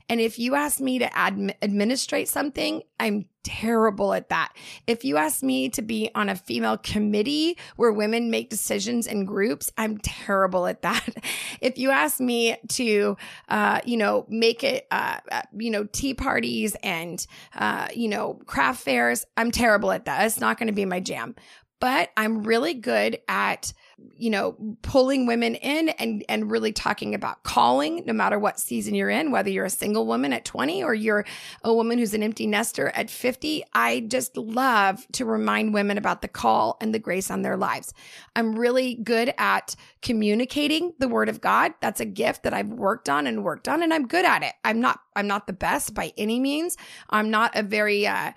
And 0.09 0.19
if 0.19 0.37
you 0.39 0.55
ask 0.55 0.81
me 0.81 0.99
to 0.99 1.05
admi- 1.05 1.55
administrate 1.61 2.27
something, 2.27 2.81
I'm 2.99 3.27
terrible 3.45 4.13
at 4.13 4.29
that. 4.29 4.51
If 4.87 5.05
you 5.05 5.15
ask 5.15 5.41
me 5.41 5.69
to 5.69 5.81
be 5.81 6.09
on 6.15 6.27
a 6.27 6.35
female 6.35 6.77
committee 6.77 7.57
where 7.77 7.93
women 7.93 8.29
make 8.29 8.49
decisions 8.49 9.07
in 9.07 9.23
groups, 9.23 9.71
I'm 9.77 9.99
terrible 9.99 10.67
at 10.67 10.81
that. 10.81 11.07
If 11.61 11.77
you 11.77 11.89
ask 11.89 12.19
me 12.19 12.57
to, 12.69 13.17
uh, 13.49 13.79
you 13.85 13.97
know, 13.97 14.25
make 14.29 14.63
it, 14.63 14.85
uh, 14.91 15.19
uh, 15.31 15.41
you 15.53 15.71
know, 15.71 15.85
tea 15.85 16.13
parties 16.13 16.75
and, 16.83 17.25
uh, 17.55 17.87
you 17.95 18.07
know, 18.07 18.39
craft 18.45 18.83
fairs, 18.83 19.25
I'm 19.37 19.51
terrible 19.51 19.91
at 19.91 20.05
that. 20.05 20.25
It's 20.25 20.39
not 20.39 20.57
going 20.57 20.67
to 20.67 20.73
be 20.73 20.85
my 20.85 20.99
jam. 20.99 21.33
But 21.79 22.09
I'm 22.17 22.43
really 22.43 22.73
good 22.73 23.19
at 23.27 23.73
you 24.17 24.29
know, 24.29 24.55
pulling 24.81 25.25
women 25.25 25.55
in 25.55 25.89
and, 25.89 26.23
and 26.27 26.51
really 26.51 26.71
talking 26.71 27.15
about 27.15 27.43
calling, 27.43 28.03
no 28.05 28.13
matter 28.13 28.37
what 28.39 28.59
season 28.59 28.95
you're 28.95 29.09
in, 29.09 29.31
whether 29.31 29.49
you're 29.49 29.65
a 29.65 29.69
single 29.69 30.05
woman 30.05 30.33
at 30.33 30.45
20 30.45 30.83
or 30.83 30.93
you're 30.93 31.25
a 31.63 31.73
woman 31.73 31.97
who's 31.97 32.13
an 32.13 32.23
empty 32.23 32.47
nester 32.47 32.89
at 32.89 33.09
50. 33.09 33.63
I 33.73 34.01
just 34.01 34.35
love 34.37 35.05
to 35.13 35.25
remind 35.25 35.73
women 35.73 35.97
about 35.97 36.21
the 36.21 36.27
call 36.27 36.77
and 36.81 36.93
the 36.93 36.99
grace 36.99 37.31
on 37.31 37.41
their 37.41 37.57
lives. 37.57 37.93
I'm 38.35 38.57
really 38.57 38.95
good 38.95 39.33
at 39.37 39.75
communicating 40.01 40.93
the 40.99 41.07
word 41.07 41.29
of 41.29 41.41
God. 41.41 41.73
That's 41.81 41.99
a 41.99 42.05
gift 42.05 42.43
that 42.43 42.53
I've 42.53 42.69
worked 42.69 43.09
on 43.09 43.27
and 43.27 43.43
worked 43.43 43.67
on, 43.67 43.81
and 43.81 43.93
I'm 43.93 44.07
good 44.07 44.25
at 44.25 44.43
it. 44.43 44.53
I'm 44.63 44.81
not, 44.81 44.99
I'm 45.15 45.27
not 45.27 45.47
the 45.47 45.53
best 45.53 45.93
by 45.93 46.13
any 46.17 46.39
means. 46.39 46.77
I'm 47.09 47.31
not 47.31 47.55
a 47.55 47.63
very, 47.63 48.07
uh, 48.07 48.31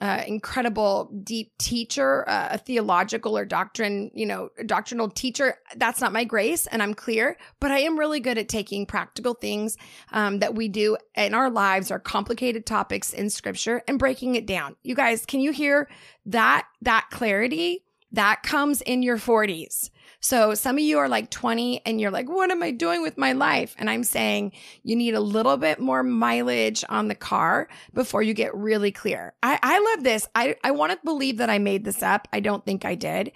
uh, 0.00 0.22
incredible 0.26 1.10
deep 1.22 1.56
teacher, 1.58 2.28
uh, 2.28 2.48
a 2.52 2.58
theological 2.58 3.38
or 3.38 3.44
doctrine, 3.44 4.10
you 4.14 4.26
know, 4.26 4.50
doctrinal 4.66 5.08
teacher. 5.08 5.58
That's 5.76 6.00
not 6.00 6.12
my 6.12 6.24
grace, 6.24 6.66
and 6.66 6.82
I'm 6.82 6.94
clear. 6.94 7.36
But 7.60 7.70
I 7.70 7.80
am 7.80 7.98
really 7.98 8.20
good 8.20 8.38
at 8.38 8.48
taking 8.48 8.86
practical 8.86 9.34
things 9.34 9.76
um, 10.12 10.40
that 10.40 10.54
we 10.54 10.68
do 10.68 10.96
in 11.14 11.34
our 11.34 11.50
lives, 11.50 11.90
our 11.90 12.00
complicated 12.00 12.66
topics 12.66 13.12
in 13.12 13.30
Scripture, 13.30 13.82
and 13.86 13.98
breaking 13.98 14.34
it 14.34 14.46
down. 14.46 14.76
You 14.82 14.94
guys, 14.94 15.24
can 15.26 15.40
you 15.40 15.52
hear 15.52 15.88
that? 16.26 16.66
That 16.82 17.06
clarity 17.10 17.84
that 18.14 18.42
comes 18.44 18.80
in 18.80 19.02
your 19.02 19.18
40s. 19.18 19.90
So 20.24 20.54
some 20.54 20.76
of 20.76 20.82
you 20.82 21.00
are 21.00 21.08
like 21.08 21.28
20 21.28 21.82
and 21.84 22.00
you're 22.00 22.10
like, 22.10 22.30
what 22.30 22.50
am 22.50 22.62
I 22.62 22.70
doing 22.70 23.02
with 23.02 23.18
my 23.18 23.32
life? 23.32 23.74
And 23.76 23.90
I'm 23.90 24.02
saying 24.02 24.52
you 24.82 24.96
need 24.96 25.12
a 25.12 25.20
little 25.20 25.58
bit 25.58 25.78
more 25.78 26.02
mileage 26.02 26.82
on 26.88 27.08
the 27.08 27.14
car 27.14 27.68
before 27.92 28.22
you 28.22 28.32
get 28.32 28.54
really 28.54 28.90
clear. 28.90 29.34
I, 29.42 29.58
I 29.62 29.78
love 29.92 30.02
this. 30.02 30.26
I, 30.34 30.56
I 30.64 30.70
want 30.70 30.92
to 30.92 30.98
believe 31.04 31.36
that 31.36 31.50
I 31.50 31.58
made 31.58 31.84
this 31.84 32.02
up. 32.02 32.26
I 32.32 32.40
don't 32.40 32.64
think 32.64 32.86
I 32.86 32.94
did, 32.94 33.32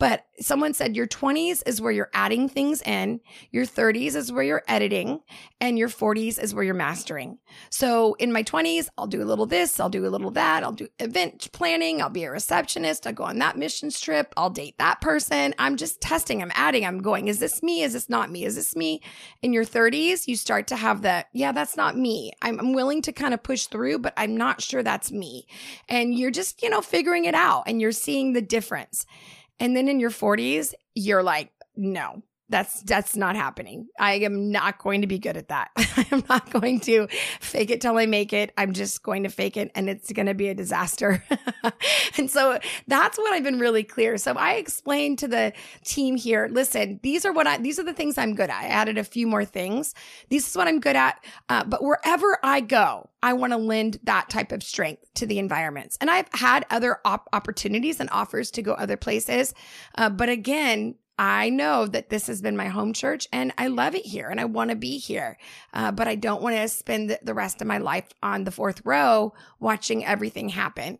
but 0.00 0.26
someone 0.40 0.74
said 0.74 0.96
your 0.96 1.06
20s 1.06 1.62
is 1.64 1.80
where 1.80 1.92
you're 1.92 2.10
adding 2.12 2.48
things 2.48 2.82
in, 2.82 3.20
your 3.52 3.64
30s 3.64 4.16
is 4.16 4.32
where 4.32 4.42
you're 4.42 4.64
editing, 4.66 5.20
and 5.60 5.78
your 5.78 5.88
40s 5.88 6.42
is 6.42 6.52
where 6.52 6.64
you're 6.64 6.74
mastering. 6.74 7.38
So 7.70 8.14
in 8.14 8.32
my 8.32 8.42
20s, 8.42 8.88
I'll 8.98 9.06
do 9.06 9.22
a 9.22 9.24
little 9.24 9.46
this, 9.46 9.78
I'll 9.78 9.88
do 9.88 10.06
a 10.06 10.10
little 10.10 10.32
that, 10.32 10.64
I'll 10.64 10.72
do 10.72 10.88
event 10.98 11.52
planning, 11.52 12.02
I'll 12.02 12.10
be 12.10 12.24
a 12.24 12.32
receptionist, 12.32 13.06
I'll 13.06 13.12
go 13.12 13.22
on 13.22 13.38
that 13.38 13.56
mission 13.56 13.90
trip, 13.90 14.34
I'll 14.36 14.50
date 14.50 14.74
that 14.78 15.00
person. 15.00 15.54
I'm 15.58 15.76
just 15.76 16.00
testing 16.00 16.31
I'm 16.40 16.52
adding, 16.54 16.86
I'm 16.86 17.02
going, 17.02 17.28
is 17.28 17.40
this 17.40 17.62
me? 17.62 17.82
Is 17.82 17.92
this 17.92 18.08
not 18.08 18.30
me? 18.30 18.44
Is 18.44 18.54
this 18.54 18.76
me? 18.76 19.02
In 19.42 19.52
your 19.52 19.64
30s, 19.64 20.28
you 20.28 20.36
start 20.36 20.68
to 20.68 20.76
have 20.76 21.02
that, 21.02 21.26
yeah, 21.32 21.52
that's 21.52 21.76
not 21.76 21.98
me. 21.98 22.32
I'm, 22.40 22.58
I'm 22.60 22.72
willing 22.72 23.02
to 23.02 23.12
kind 23.12 23.34
of 23.34 23.42
push 23.42 23.66
through, 23.66 23.98
but 23.98 24.14
I'm 24.16 24.36
not 24.36 24.62
sure 24.62 24.82
that's 24.82 25.10
me. 25.10 25.46
And 25.88 26.14
you're 26.14 26.30
just, 26.30 26.62
you 26.62 26.70
know, 26.70 26.80
figuring 26.80 27.24
it 27.24 27.34
out 27.34 27.64
and 27.66 27.80
you're 27.80 27.92
seeing 27.92 28.32
the 28.32 28.42
difference. 28.42 29.04
And 29.58 29.76
then 29.76 29.88
in 29.88 30.00
your 30.00 30.10
40s, 30.10 30.72
you're 30.94 31.22
like, 31.22 31.52
no, 31.76 32.22
that's 32.52 32.82
that's 32.82 33.16
not 33.16 33.34
happening. 33.34 33.88
I 33.98 34.14
am 34.20 34.50
not 34.50 34.78
going 34.78 35.00
to 35.00 35.06
be 35.06 35.18
good 35.18 35.36
at 35.36 35.48
that. 35.48 35.70
I 35.96 36.06
am 36.12 36.24
not 36.28 36.50
going 36.50 36.80
to 36.80 37.08
fake 37.40 37.70
it 37.70 37.80
till 37.80 37.96
I 37.98 38.06
make 38.06 38.32
it. 38.32 38.52
I'm 38.56 38.72
just 38.72 39.02
going 39.02 39.24
to 39.24 39.28
fake 39.28 39.56
it 39.56 39.70
and 39.74 39.88
it's 39.88 40.12
going 40.12 40.26
to 40.26 40.34
be 40.34 40.48
a 40.48 40.54
disaster. 40.54 41.24
and 42.16 42.30
so 42.30 42.58
that's 42.86 43.18
what 43.18 43.32
I've 43.32 43.42
been 43.42 43.58
really 43.58 43.82
clear. 43.82 44.16
So 44.18 44.32
I 44.32 44.54
explained 44.54 45.18
to 45.20 45.28
the 45.28 45.52
team 45.84 46.16
here, 46.16 46.48
listen, 46.50 47.00
these 47.02 47.24
are 47.24 47.32
what 47.32 47.46
I 47.46 47.58
these 47.58 47.78
are 47.78 47.84
the 47.84 47.92
things 47.92 48.18
I'm 48.18 48.34
good 48.34 48.50
at. 48.50 48.62
I 48.62 48.66
added 48.68 48.98
a 48.98 49.04
few 49.04 49.26
more 49.26 49.44
things. 49.44 49.94
This 50.30 50.48
is 50.48 50.56
what 50.56 50.68
I'm 50.68 50.80
good 50.80 50.96
at. 50.96 51.22
Uh, 51.48 51.64
but 51.64 51.82
wherever 51.82 52.38
I 52.42 52.60
go, 52.60 53.10
I 53.22 53.34
want 53.34 53.52
to 53.52 53.56
lend 53.56 53.98
that 54.04 54.30
type 54.30 54.52
of 54.52 54.62
strength 54.62 55.02
to 55.14 55.26
the 55.26 55.38
environments. 55.38 55.96
And 56.00 56.10
I've 56.10 56.28
had 56.32 56.66
other 56.70 56.98
op- 57.04 57.28
opportunities 57.32 58.00
and 58.00 58.10
offers 58.10 58.50
to 58.52 58.62
go 58.62 58.72
other 58.72 58.96
places. 58.96 59.54
Uh, 59.94 60.10
but 60.10 60.28
again, 60.28 60.96
I 61.18 61.50
know 61.50 61.86
that 61.86 62.08
this 62.08 62.26
has 62.26 62.40
been 62.40 62.56
my 62.56 62.68
home 62.68 62.92
church 62.92 63.28
and 63.32 63.52
I 63.58 63.66
love 63.68 63.94
it 63.94 64.06
here 64.06 64.28
and 64.28 64.40
I 64.40 64.46
want 64.46 64.70
to 64.70 64.76
be 64.76 64.98
here. 64.98 65.38
Uh, 65.72 65.92
but 65.92 66.08
I 66.08 66.14
don't 66.14 66.42
want 66.42 66.56
to 66.56 66.68
spend 66.68 67.16
the 67.22 67.34
rest 67.34 67.60
of 67.60 67.66
my 67.66 67.78
life 67.78 68.08
on 68.22 68.44
the 68.44 68.50
fourth 68.50 68.82
row 68.84 69.34
watching 69.60 70.04
everything 70.04 70.48
happen. 70.48 70.98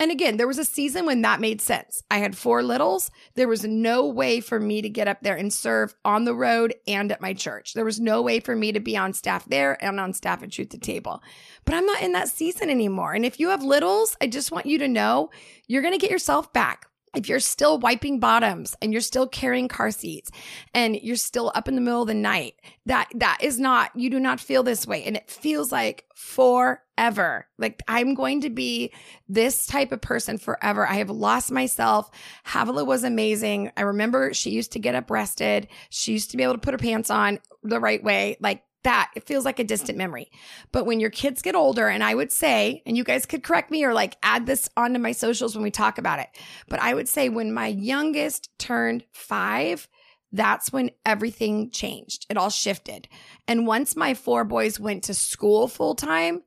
And 0.00 0.10
again, 0.10 0.38
there 0.38 0.48
was 0.48 0.58
a 0.58 0.64
season 0.64 1.06
when 1.06 1.22
that 1.22 1.40
made 1.40 1.60
sense. 1.60 2.02
I 2.10 2.18
had 2.18 2.36
four 2.36 2.64
littles. 2.64 3.12
There 3.36 3.46
was 3.46 3.64
no 3.64 4.08
way 4.08 4.40
for 4.40 4.58
me 4.58 4.82
to 4.82 4.88
get 4.88 5.06
up 5.06 5.22
there 5.22 5.36
and 5.36 5.52
serve 5.52 5.94
on 6.04 6.24
the 6.24 6.34
road 6.34 6.74
and 6.88 7.12
at 7.12 7.20
my 7.20 7.32
church. 7.32 7.74
There 7.74 7.84
was 7.84 8.00
no 8.00 8.20
way 8.20 8.40
for 8.40 8.56
me 8.56 8.72
to 8.72 8.80
be 8.80 8.96
on 8.96 9.12
staff 9.12 9.44
there 9.44 9.82
and 9.82 10.00
on 10.00 10.12
staff 10.12 10.42
at 10.42 10.50
Truth 10.50 10.70
to 10.70 10.78
Table. 10.78 11.22
But 11.64 11.76
I'm 11.76 11.86
not 11.86 12.02
in 12.02 12.12
that 12.12 12.28
season 12.28 12.70
anymore. 12.70 13.14
And 13.14 13.24
if 13.24 13.38
you 13.38 13.50
have 13.50 13.62
littles, 13.62 14.16
I 14.20 14.26
just 14.26 14.50
want 14.50 14.66
you 14.66 14.78
to 14.78 14.88
know 14.88 15.30
you're 15.68 15.82
going 15.82 15.94
to 15.94 15.98
get 15.98 16.10
yourself 16.10 16.52
back 16.52 16.86
if 17.14 17.28
you're 17.28 17.40
still 17.40 17.78
wiping 17.78 18.20
bottoms 18.20 18.76
and 18.80 18.92
you're 18.92 19.00
still 19.00 19.26
carrying 19.26 19.68
car 19.68 19.90
seats 19.90 20.30
and 20.72 20.96
you're 20.96 21.16
still 21.16 21.52
up 21.54 21.68
in 21.68 21.74
the 21.74 21.80
middle 21.80 22.02
of 22.02 22.08
the 22.08 22.14
night, 22.14 22.54
that 22.86 23.08
that 23.14 23.38
is 23.42 23.58
not 23.58 23.90
you 23.94 24.10
do 24.10 24.20
not 24.20 24.40
feel 24.40 24.62
this 24.62 24.86
way 24.86 25.04
and 25.04 25.16
it 25.16 25.30
feels 25.30 25.72
like 25.72 26.04
forever. 26.14 27.46
Like 27.58 27.82
I'm 27.88 28.14
going 28.14 28.42
to 28.42 28.50
be 28.50 28.92
this 29.28 29.66
type 29.66 29.92
of 29.92 30.00
person 30.00 30.38
forever. 30.38 30.86
I 30.86 30.94
have 30.94 31.10
lost 31.10 31.50
myself. 31.50 32.10
Havilah 32.44 32.84
was 32.84 33.04
amazing. 33.04 33.70
I 33.76 33.82
remember 33.82 34.34
she 34.34 34.50
used 34.50 34.72
to 34.72 34.78
get 34.78 34.94
up 34.94 35.10
rested. 35.10 35.68
She 35.90 36.12
used 36.12 36.30
to 36.30 36.36
be 36.36 36.42
able 36.42 36.54
to 36.54 36.60
put 36.60 36.74
her 36.74 36.78
pants 36.78 37.10
on 37.10 37.40
the 37.62 37.80
right 37.80 38.02
way. 38.02 38.36
Like 38.40 38.62
that 38.84 39.10
it 39.16 39.26
feels 39.26 39.44
like 39.44 39.58
a 39.58 39.64
distant 39.64 39.98
memory. 39.98 40.30
But 40.72 40.86
when 40.86 41.00
your 41.00 41.10
kids 41.10 41.42
get 41.42 41.54
older, 41.54 41.88
and 41.88 42.04
I 42.04 42.14
would 42.14 42.30
say, 42.30 42.82
and 42.86 42.96
you 42.96 43.04
guys 43.04 43.26
could 43.26 43.42
correct 43.42 43.70
me 43.70 43.84
or 43.84 43.92
like 43.92 44.16
add 44.22 44.46
this 44.46 44.70
onto 44.76 44.98
my 44.98 45.12
socials 45.12 45.54
when 45.54 45.64
we 45.64 45.70
talk 45.70 45.98
about 45.98 46.20
it, 46.20 46.28
but 46.68 46.80
I 46.80 46.94
would 46.94 47.08
say 47.08 47.28
when 47.28 47.52
my 47.52 47.66
youngest 47.66 48.50
turned 48.58 49.04
five, 49.12 49.88
that's 50.32 50.72
when 50.72 50.90
everything 51.06 51.70
changed. 51.70 52.26
It 52.28 52.36
all 52.36 52.50
shifted. 52.50 53.08
And 53.46 53.66
once 53.66 53.96
my 53.96 54.14
four 54.14 54.44
boys 54.44 54.80
went 54.80 55.04
to 55.04 55.14
school 55.14 55.68
full 55.68 55.94
time, 55.94 56.42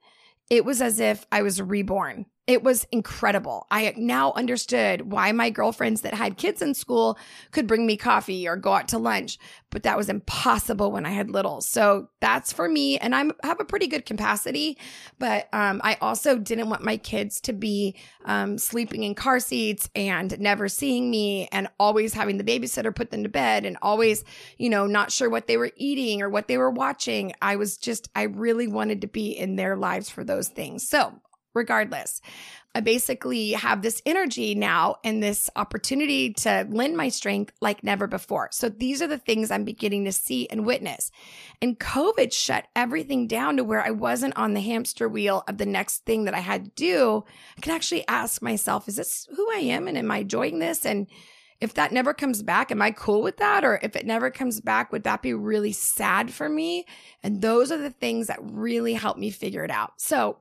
it 0.50 0.66
was 0.66 0.82
as 0.82 1.00
if 1.00 1.26
I 1.32 1.42
was 1.42 1.62
reborn. 1.62 2.26
It 2.48 2.64
was 2.64 2.88
incredible. 2.94 3.68
I 3.70 3.94
now 3.98 4.32
understood 4.32 5.12
why 5.12 5.34
my 5.34 5.50
girlfriends 5.50 6.02
that 6.02 6.14
had 6.14 6.38
kids 6.38 6.62
in 6.62 6.74
school 6.74 7.20
could 7.52 7.68
bring 7.68 7.86
me 7.86 7.98
coffee 7.98 8.48
or 8.48 8.56
go 8.56 8.72
out 8.72 8.88
to 8.90 8.98
lunch, 8.98 9.38
but 9.70 9.84
that 9.84 9.98
was 9.98 10.08
impossible 10.08 10.90
when 10.90 11.06
I 11.06 11.10
had 11.10 11.30
little. 11.30 11.60
So 11.60 12.08
that's 12.22 12.54
for 12.54 12.70
me. 12.70 12.98
And 13.00 13.14
I 13.14 13.26
have 13.44 13.60
a 13.60 13.66
pretty 13.66 13.88
good 13.88 14.06
capacity, 14.06 14.78
but 15.20 15.50
um, 15.52 15.82
I 15.84 15.98
also 16.00 16.38
didn't 16.38 16.70
want 16.70 16.84
my 16.84 16.96
kids 16.96 17.42
to 17.42 17.54
be 17.54 17.96
um, 18.24 18.58
sleeping 18.58 19.04
in 19.04 19.14
car 19.14 19.42
seats 19.42 19.90
and 19.94 20.40
never 20.40 20.70
seeing 20.70 21.12
me 21.12 21.50
and 21.52 21.68
always 21.78 22.14
having 22.14 22.38
the 22.38 22.46
babysitter 22.46 22.96
put 22.96 23.12
them 23.12 23.24
to 23.24 23.30
bed 23.30 23.66
and 23.66 23.78
always, 23.82 24.24
you 24.58 24.70
know, 24.70 24.88
not 24.88 25.12
sure 25.12 25.30
what 25.30 25.48
they 25.48 25.58
were 25.58 25.72
eating 25.76 26.22
or 26.22 26.30
what 26.30 26.48
they 26.48 26.58
were 26.58 26.72
watching. 26.72 27.34
I 27.42 27.58
was 27.58 27.76
just, 27.76 28.08
I 28.16 28.24
really 28.24 28.70
wanted 28.70 29.02
to 29.02 29.08
be 29.08 29.32
in 29.38 29.58
their 29.58 29.76
lives 29.76 30.10
for 30.10 30.24
those 30.24 30.48
things. 30.48 30.88
So 30.88 31.20
regardless. 31.58 32.22
I 32.76 32.80
basically 32.80 33.54
have 33.54 33.82
this 33.82 34.04
energy 34.06 34.54
now 34.54 34.98
and 35.04 35.24
this 35.24 35.50
opportunity 35.56 36.32
to 36.34 36.68
lend 36.70 36.96
my 36.96 37.10
strength 37.10 37.54
like 37.60 37.84
never 37.84 38.06
before. 38.06 38.50
So 38.52 38.70
these 38.70 39.02
are 39.02 39.08
the 39.08 39.18
things 39.18 39.50
I'm 39.50 39.64
beginning 39.64 40.06
to 40.06 40.12
see 40.12 40.48
and 40.50 40.64
witness. 40.64 41.10
And 41.60 41.80
COVID 41.80 42.32
shut 42.32 42.68
everything 42.76 43.26
down 43.26 43.58
to 43.58 43.64
where 43.64 43.82
I 43.82 43.90
wasn't 43.90 44.38
on 44.38 44.54
the 44.54 44.62
hamster 44.62 45.10
wheel 45.10 45.44
of 45.48 45.58
the 45.58 45.66
next 45.66 46.06
thing 46.06 46.26
that 46.26 46.36
I 46.36 46.40
had 46.40 46.66
to 46.66 46.72
do. 46.76 47.24
I 47.58 47.62
can 47.62 47.74
actually 47.74 48.08
ask 48.08 48.44
myself, 48.44 48.88
is 48.88 48.98
this 48.98 49.28
who 49.36 49.52
I 49.52 49.60
am? 49.60 49.88
And 49.88 49.98
am 49.98 50.12
I 50.12 50.20
enjoying 50.20 50.60
this? 50.60 50.86
And 50.86 51.08
if 51.60 51.74
that 51.74 51.92
never 51.92 52.14
comes 52.14 52.44
back, 52.44 52.70
am 52.70 52.84
I 52.84 52.92
cool 52.92 53.24
with 53.24 53.38
that? 53.38 53.66
Or 53.66 53.80
if 53.82 53.96
it 53.96 54.06
never 54.06 54.30
comes 54.30 54.62
back, 54.62 54.92
would 54.92 55.06
that 55.06 55.24
be 55.24 55.34
really 55.34 55.72
sad 55.72 56.32
for 56.32 56.48
me? 56.48 56.86
And 57.24 57.42
those 57.42 57.72
are 57.72 57.78
the 57.78 57.90
things 57.90 58.28
that 58.28 58.38
really 58.42 58.94
help 58.94 59.18
me 59.18 59.32
figure 59.32 59.64
it 59.64 59.72
out. 59.72 59.94
So 59.98 60.38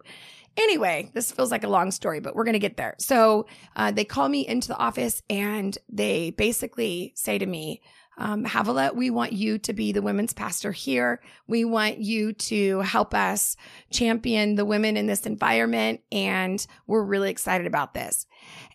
Anyway, 0.57 1.11
this 1.13 1.31
feels 1.31 1.51
like 1.51 1.65
a 1.65 1.69
long 1.69 1.91
story, 1.91 2.21
but 2.21 2.35
we're 2.35 2.45
going 2.45 2.55
to 2.55 2.59
get 2.59 2.77
there. 2.77 2.95
So 2.99 3.47
uh, 3.75 3.91
they 3.91 4.05
call 4.05 4.29
me 4.29 4.47
into 4.47 4.69
the 4.69 4.77
office 4.77 5.23
and 5.29 5.77
they 5.91 6.31
basically 6.31 7.13
say 7.15 7.39
to 7.39 7.47
me, 7.47 7.83
um, 8.19 8.45
Havilah, 8.45 8.95
we 8.95 9.11
want 9.11 9.33
you 9.33 9.59
to 9.59 9.73
be 9.75 9.93
the 9.93 10.01
women's 10.01 10.33
pastor 10.33 10.73
here. 10.73 11.21
We 11.47 11.67
want 11.67 11.99
you 11.99 12.33
to 12.33 12.81
help 12.81 13.15
us 13.15 13.57
champion 13.91 14.55
the 14.55 14.65
women 14.65 14.97
in 14.97 15.07
this 15.07 15.27
environment. 15.27 16.01
And 16.11 16.65
we're 16.87 17.05
really 17.05 17.31
excited 17.31 17.67
about 17.67 17.93
this. 17.93 18.27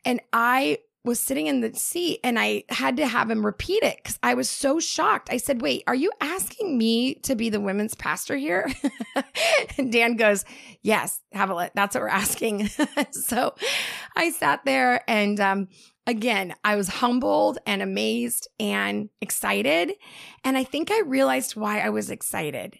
And 0.05 0.21
I 0.31 0.77
was 1.03 1.19
sitting 1.19 1.47
in 1.47 1.61
the 1.61 1.73
seat 1.73 2.19
and 2.23 2.37
I 2.37 2.63
had 2.69 2.97
to 2.97 3.07
have 3.07 3.29
him 3.29 3.45
repeat 3.45 3.83
it 3.83 3.97
because 3.97 4.19
I 4.21 4.35
was 4.35 4.49
so 4.49 4.79
shocked. 4.79 5.29
I 5.31 5.37
said, 5.37 5.61
Wait, 5.61 5.83
are 5.87 5.95
you 5.95 6.11
asking 6.21 6.77
me 6.77 7.15
to 7.15 7.35
be 7.35 7.49
the 7.49 7.59
women's 7.59 7.95
pastor 7.95 8.35
here? 8.35 8.71
and 9.77 9.91
Dan 9.91 10.15
goes, 10.15 10.45
Yes, 10.81 11.19
Havilah, 11.33 11.71
that's 11.73 11.95
what 11.95 12.01
we're 12.01 12.09
asking. 12.09 12.67
so 13.11 13.55
I 14.15 14.29
sat 14.29 14.63
there 14.63 15.03
and, 15.09 15.39
um, 15.39 15.67
again, 16.05 16.53
I 16.63 16.75
was 16.75 16.87
humbled 16.87 17.57
and 17.65 17.81
amazed 17.81 18.47
and 18.59 19.09
excited. 19.21 19.93
And 20.43 20.55
I 20.57 20.63
think 20.63 20.91
I 20.91 21.01
realized 21.01 21.55
why 21.55 21.79
I 21.79 21.89
was 21.89 22.11
excited 22.11 22.77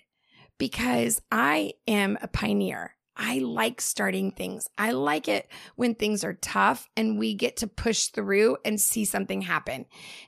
because 0.60 1.20
I 1.32 1.74
am 1.88 2.20
a 2.22 2.28
pioneer. 2.28 2.96
I 3.18 3.40
like 3.40 3.82
starting 3.82 4.32
things. 4.32 4.68
I 4.78 4.92
like 4.92 5.28
it 5.28 5.50
when 5.76 5.96
things 5.96 6.24
are 6.24 6.34
tough 6.36 6.90
and 6.96 7.20
we 7.20 7.34
get 7.34 7.58
to 7.58 7.68
push 7.68 8.06
through 8.08 8.58
and 8.64 8.80
see 8.80 9.04
something 9.04 9.42
happen. 9.42 9.86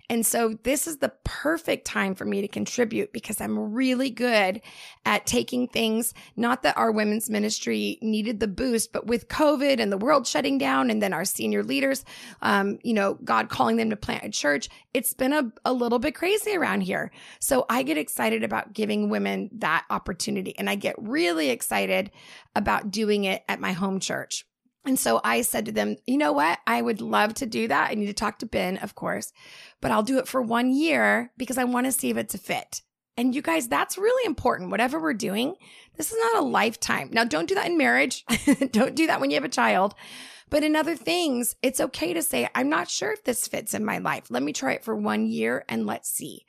And 0.09 0.25
so 0.25 0.55
this 0.63 0.85
is 0.85 0.97
the 0.97 1.13
perfect 1.23 1.85
time 1.85 2.13
for 2.13 2.25
me 2.25 2.41
to 2.41 2.47
contribute 2.47 3.13
because 3.13 3.39
I'm 3.39 3.73
really 3.73 4.09
good 4.09 4.61
at 5.05 5.25
taking 5.25 5.67
things, 5.67 6.13
not 6.35 6.63
that 6.63 6.77
our 6.77 6.91
women's 6.91 7.29
ministry 7.29 7.97
needed 8.01 8.39
the 8.39 8.47
boost, 8.47 8.91
but 8.91 9.07
with 9.07 9.29
COVID 9.29 9.79
and 9.79 9.91
the 9.91 9.97
world 9.97 10.27
shutting 10.27 10.57
down 10.57 10.89
and 10.89 11.01
then 11.01 11.13
our 11.13 11.25
senior 11.25 11.63
leaders, 11.63 12.03
um, 12.41 12.79
you 12.83 12.93
know, 12.93 13.15
God 13.23 13.49
calling 13.49 13.77
them 13.77 13.91
to 13.91 13.95
plant 13.95 14.25
a 14.25 14.29
church, 14.29 14.67
it's 14.93 15.13
been 15.13 15.33
a, 15.33 15.51
a 15.63 15.71
little 15.71 15.99
bit 15.99 16.15
crazy 16.15 16.55
around 16.55 16.81
here. 16.81 17.11
So 17.39 17.65
I 17.69 17.83
get 17.83 17.97
excited 17.97 18.43
about 18.43 18.73
giving 18.73 19.09
women 19.09 19.49
that 19.53 19.85
opportunity 19.89 20.53
and 20.57 20.69
I 20.69 20.75
get 20.75 20.95
really 20.97 21.49
excited 21.49 22.11
about 22.55 22.72
doing 22.91 23.23
it 23.25 23.43
at 23.47 23.59
my 23.59 23.73
home 23.73 23.99
church. 23.99 24.45
And 24.85 24.99
so 24.99 25.21
I 25.23 25.41
said 25.41 25.65
to 25.65 25.71
them, 25.71 25.95
you 26.05 26.17
know 26.17 26.33
what? 26.33 26.59
I 26.67 26.81
would 26.81 26.99
love 26.99 27.33
to 27.35 27.45
do 27.45 27.67
that. 27.69 27.89
I 27.89 27.93
need 27.93 28.07
to 28.07 28.13
talk 28.13 28.39
to 28.39 28.45
Ben, 28.45 28.77
of 28.77 28.95
course, 28.95 29.31
but 29.79 29.91
I'll 29.91 30.03
do 30.03 30.19
it 30.19 30.27
for 30.27 30.41
one 30.41 30.73
year 30.73 31.31
because 31.37 31.57
I 31.57 31.63
want 31.63 31.85
to 31.85 31.91
see 31.91 32.09
if 32.09 32.17
it's 32.17 32.33
a 32.33 32.37
fit. 32.37 32.81
And 33.15 33.33
you 33.35 33.41
guys, 33.41 33.67
that's 33.67 33.97
really 33.97 34.25
important. 34.25 34.71
Whatever 34.71 34.99
we're 34.99 35.13
doing, 35.13 35.55
this 35.95 36.11
is 36.11 36.17
not 36.19 36.43
a 36.43 36.45
lifetime. 36.45 37.09
Now, 37.13 37.23
don't 37.23 37.47
do 37.47 37.55
that 37.55 37.67
in 37.67 37.77
marriage. 37.77 38.25
don't 38.71 38.95
do 38.95 39.07
that 39.07 39.21
when 39.21 39.29
you 39.29 39.35
have 39.35 39.43
a 39.43 39.49
child. 39.49 39.93
But 40.49 40.63
in 40.63 40.75
other 40.75 40.95
things, 40.95 41.55
it's 41.61 41.79
okay 41.79 42.13
to 42.13 42.21
say, 42.21 42.49
I'm 42.53 42.69
not 42.69 42.89
sure 42.89 43.11
if 43.11 43.23
this 43.23 43.47
fits 43.47 43.73
in 43.73 43.85
my 43.85 43.99
life. 43.99 44.25
Let 44.29 44.43
me 44.43 44.51
try 44.51 44.73
it 44.73 44.83
for 44.83 44.95
one 44.95 45.27
year 45.27 45.63
and 45.69 45.85
let's 45.85 46.09
see. 46.09 46.45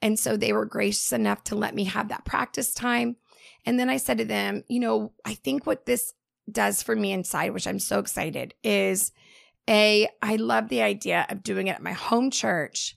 And 0.00 0.18
so 0.18 0.36
they 0.36 0.52
were 0.52 0.64
gracious 0.64 1.12
enough 1.12 1.44
to 1.44 1.54
let 1.54 1.74
me 1.74 1.84
have 1.84 2.08
that 2.08 2.24
practice 2.24 2.74
time. 2.74 3.16
And 3.64 3.78
then 3.78 3.88
I 3.88 3.96
said 3.96 4.18
to 4.18 4.24
them, 4.24 4.64
you 4.68 4.80
know, 4.80 5.12
I 5.24 5.34
think 5.34 5.66
what 5.66 5.86
this 5.86 6.12
does 6.50 6.82
for 6.82 6.96
me 6.96 7.12
inside, 7.12 7.52
which 7.52 7.66
I'm 7.66 7.78
so 7.78 7.98
excited, 7.98 8.54
is 8.62 9.12
A, 9.68 10.08
I 10.20 10.36
love 10.36 10.68
the 10.68 10.82
idea 10.82 11.26
of 11.28 11.42
doing 11.42 11.68
it 11.68 11.76
at 11.76 11.82
my 11.82 11.92
home 11.92 12.30
church. 12.30 12.96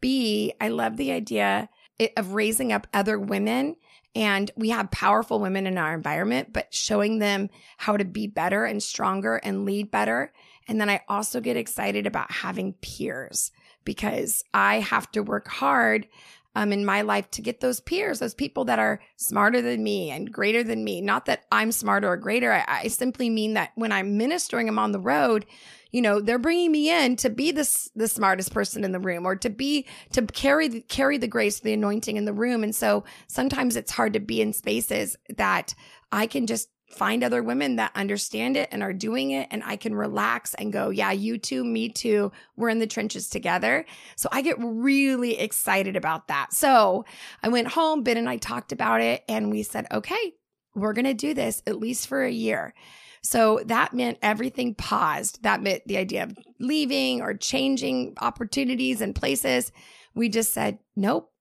B, 0.00 0.54
I 0.60 0.68
love 0.68 0.96
the 0.96 1.12
idea 1.12 1.68
of 2.16 2.32
raising 2.32 2.72
up 2.72 2.86
other 2.92 3.18
women. 3.18 3.76
And 4.14 4.50
we 4.56 4.70
have 4.70 4.90
powerful 4.90 5.40
women 5.40 5.66
in 5.66 5.78
our 5.78 5.94
environment, 5.94 6.52
but 6.52 6.74
showing 6.74 7.18
them 7.18 7.48
how 7.78 7.96
to 7.96 8.04
be 8.04 8.26
better 8.26 8.64
and 8.64 8.82
stronger 8.82 9.36
and 9.36 9.64
lead 9.64 9.90
better. 9.90 10.32
And 10.68 10.80
then 10.80 10.90
I 10.90 11.02
also 11.08 11.40
get 11.40 11.56
excited 11.56 12.06
about 12.06 12.30
having 12.30 12.74
peers 12.74 13.52
because 13.84 14.42
I 14.52 14.80
have 14.80 15.10
to 15.12 15.22
work 15.22 15.48
hard 15.48 16.06
um, 16.54 16.72
in 16.72 16.84
my 16.84 17.02
life 17.02 17.30
to 17.32 17.42
get 17.42 17.60
those 17.60 17.80
peers, 17.80 18.18
those 18.18 18.34
people 18.34 18.64
that 18.66 18.78
are 18.78 19.00
smarter 19.16 19.62
than 19.62 19.82
me 19.82 20.10
and 20.10 20.32
greater 20.32 20.62
than 20.62 20.84
me. 20.84 21.00
Not 21.00 21.26
that 21.26 21.44
I'm 21.50 21.72
smarter 21.72 22.08
or 22.08 22.16
greater. 22.16 22.52
I, 22.52 22.64
I 22.66 22.88
simply 22.88 23.30
mean 23.30 23.54
that 23.54 23.72
when 23.74 23.92
I'm 23.92 24.18
ministering 24.18 24.66
them 24.66 24.78
on 24.78 24.92
the 24.92 25.00
road, 25.00 25.46
you 25.90 26.02
know, 26.02 26.20
they're 26.20 26.38
bringing 26.38 26.72
me 26.72 26.90
in 26.90 27.16
to 27.16 27.30
be 27.30 27.52
the, 27.52 27.68
the 27.94 28.08
smartest 28.08 28.52
person 28.52 28.84
in 28.84 28.92
the 28.92 29.00
room 29.00 29.26
or 29.26 29.36
to 29.36 29.50
be, 29.50 29.86
to 30.12 30.22
carry, 30.22 30.80
carry 30.82 31.18
the 31.18 31.28
grace, 31.28 31.60
the 31.60 31.74
anointing 31.74 32.16
in 32.16 32.24
the 32.24 32.32
room. 32.32 32.64
And 32.64 32.74
so 32.74 33.04
sometimes 33.26 33.76
it's 33.76 33.92
hard 33.92 34.14
to 34.14 34.20
be 34.20 34.40
in 34.40 34.52
spaces 34.52 35.16
that 35.36 35.74
I 36.10 36.26
can 36.26 36.46
just 36.46 36.68
find 36.92 37.24
other 37.24 37.42
women 37.42 37.76
that 37.76 37.92
understand 37.94 38.56
it 38.56 38.68
and 38.72 38.82
are 38.82 38.92
doing 38.92 39.30
it 39.30 39.48
and 39.50 39.62
I 39.64 39.76
can 39.76 39.94
relax 39.94 40.54
and 40.54 40.72
go, 40.72 40.90
yeah, 40.90 41.12
you 41.12 41.38
too, 41.38 41.64
me 41.64 41.88
too. 41.88 42.32
We're 42.56 42.68
in 42.68 42.78
the 42.78 42.86
trenches 42.86 43.28
together. 43.28 43.84
So 44.16 44.28
I 44.32 44.42
get 44.42 44.56
really 44.58 45.38
excited 45.38 45.96
about 45.96 46.28
that. 46.28 46.52
So 46.52 47.04
I 47.42 47.48
went 47.48 47.68
home, 47.68 48.02
Ben 48.02 48.16
and 48.16 48.28
I 48.28 48.36
talked 48.36 48.72
about 48.72 49.00
it 49.00 49.24
and 49.28 49.50
we 49.50 49.62
said, 49.62 49.86
okay, 49.90 50.34
we're 50.74 50.92
going 50.92 51.04
to 51.04 51.14
do 51.14 51.34
this 51.34 51.62
at 51.66 51.78
least 51.78 52.06
for 52.06 52.22
a 52.22 52.30
year. 52.30 52.74
So 53.22 53.60
that 53.66 53.94
meant 53.94 54.18
everything 54.20 54.74
paused. 54.74 55.42
That 55.42 55.62
meant 55.62 55.82
the 55.86 55.96
idea 55.96 56.24
of 56.24 56.36
leaving 56.58 57.20
or 57.20 57.34
changing 57.34 58.14
opportunities 58.20 59.00
and 59.00 59.14
places. 59.14 59.70
We 60.14 60.28
just 60.28 60.52
said, 60.52 60.78
nope, 60.96 61.31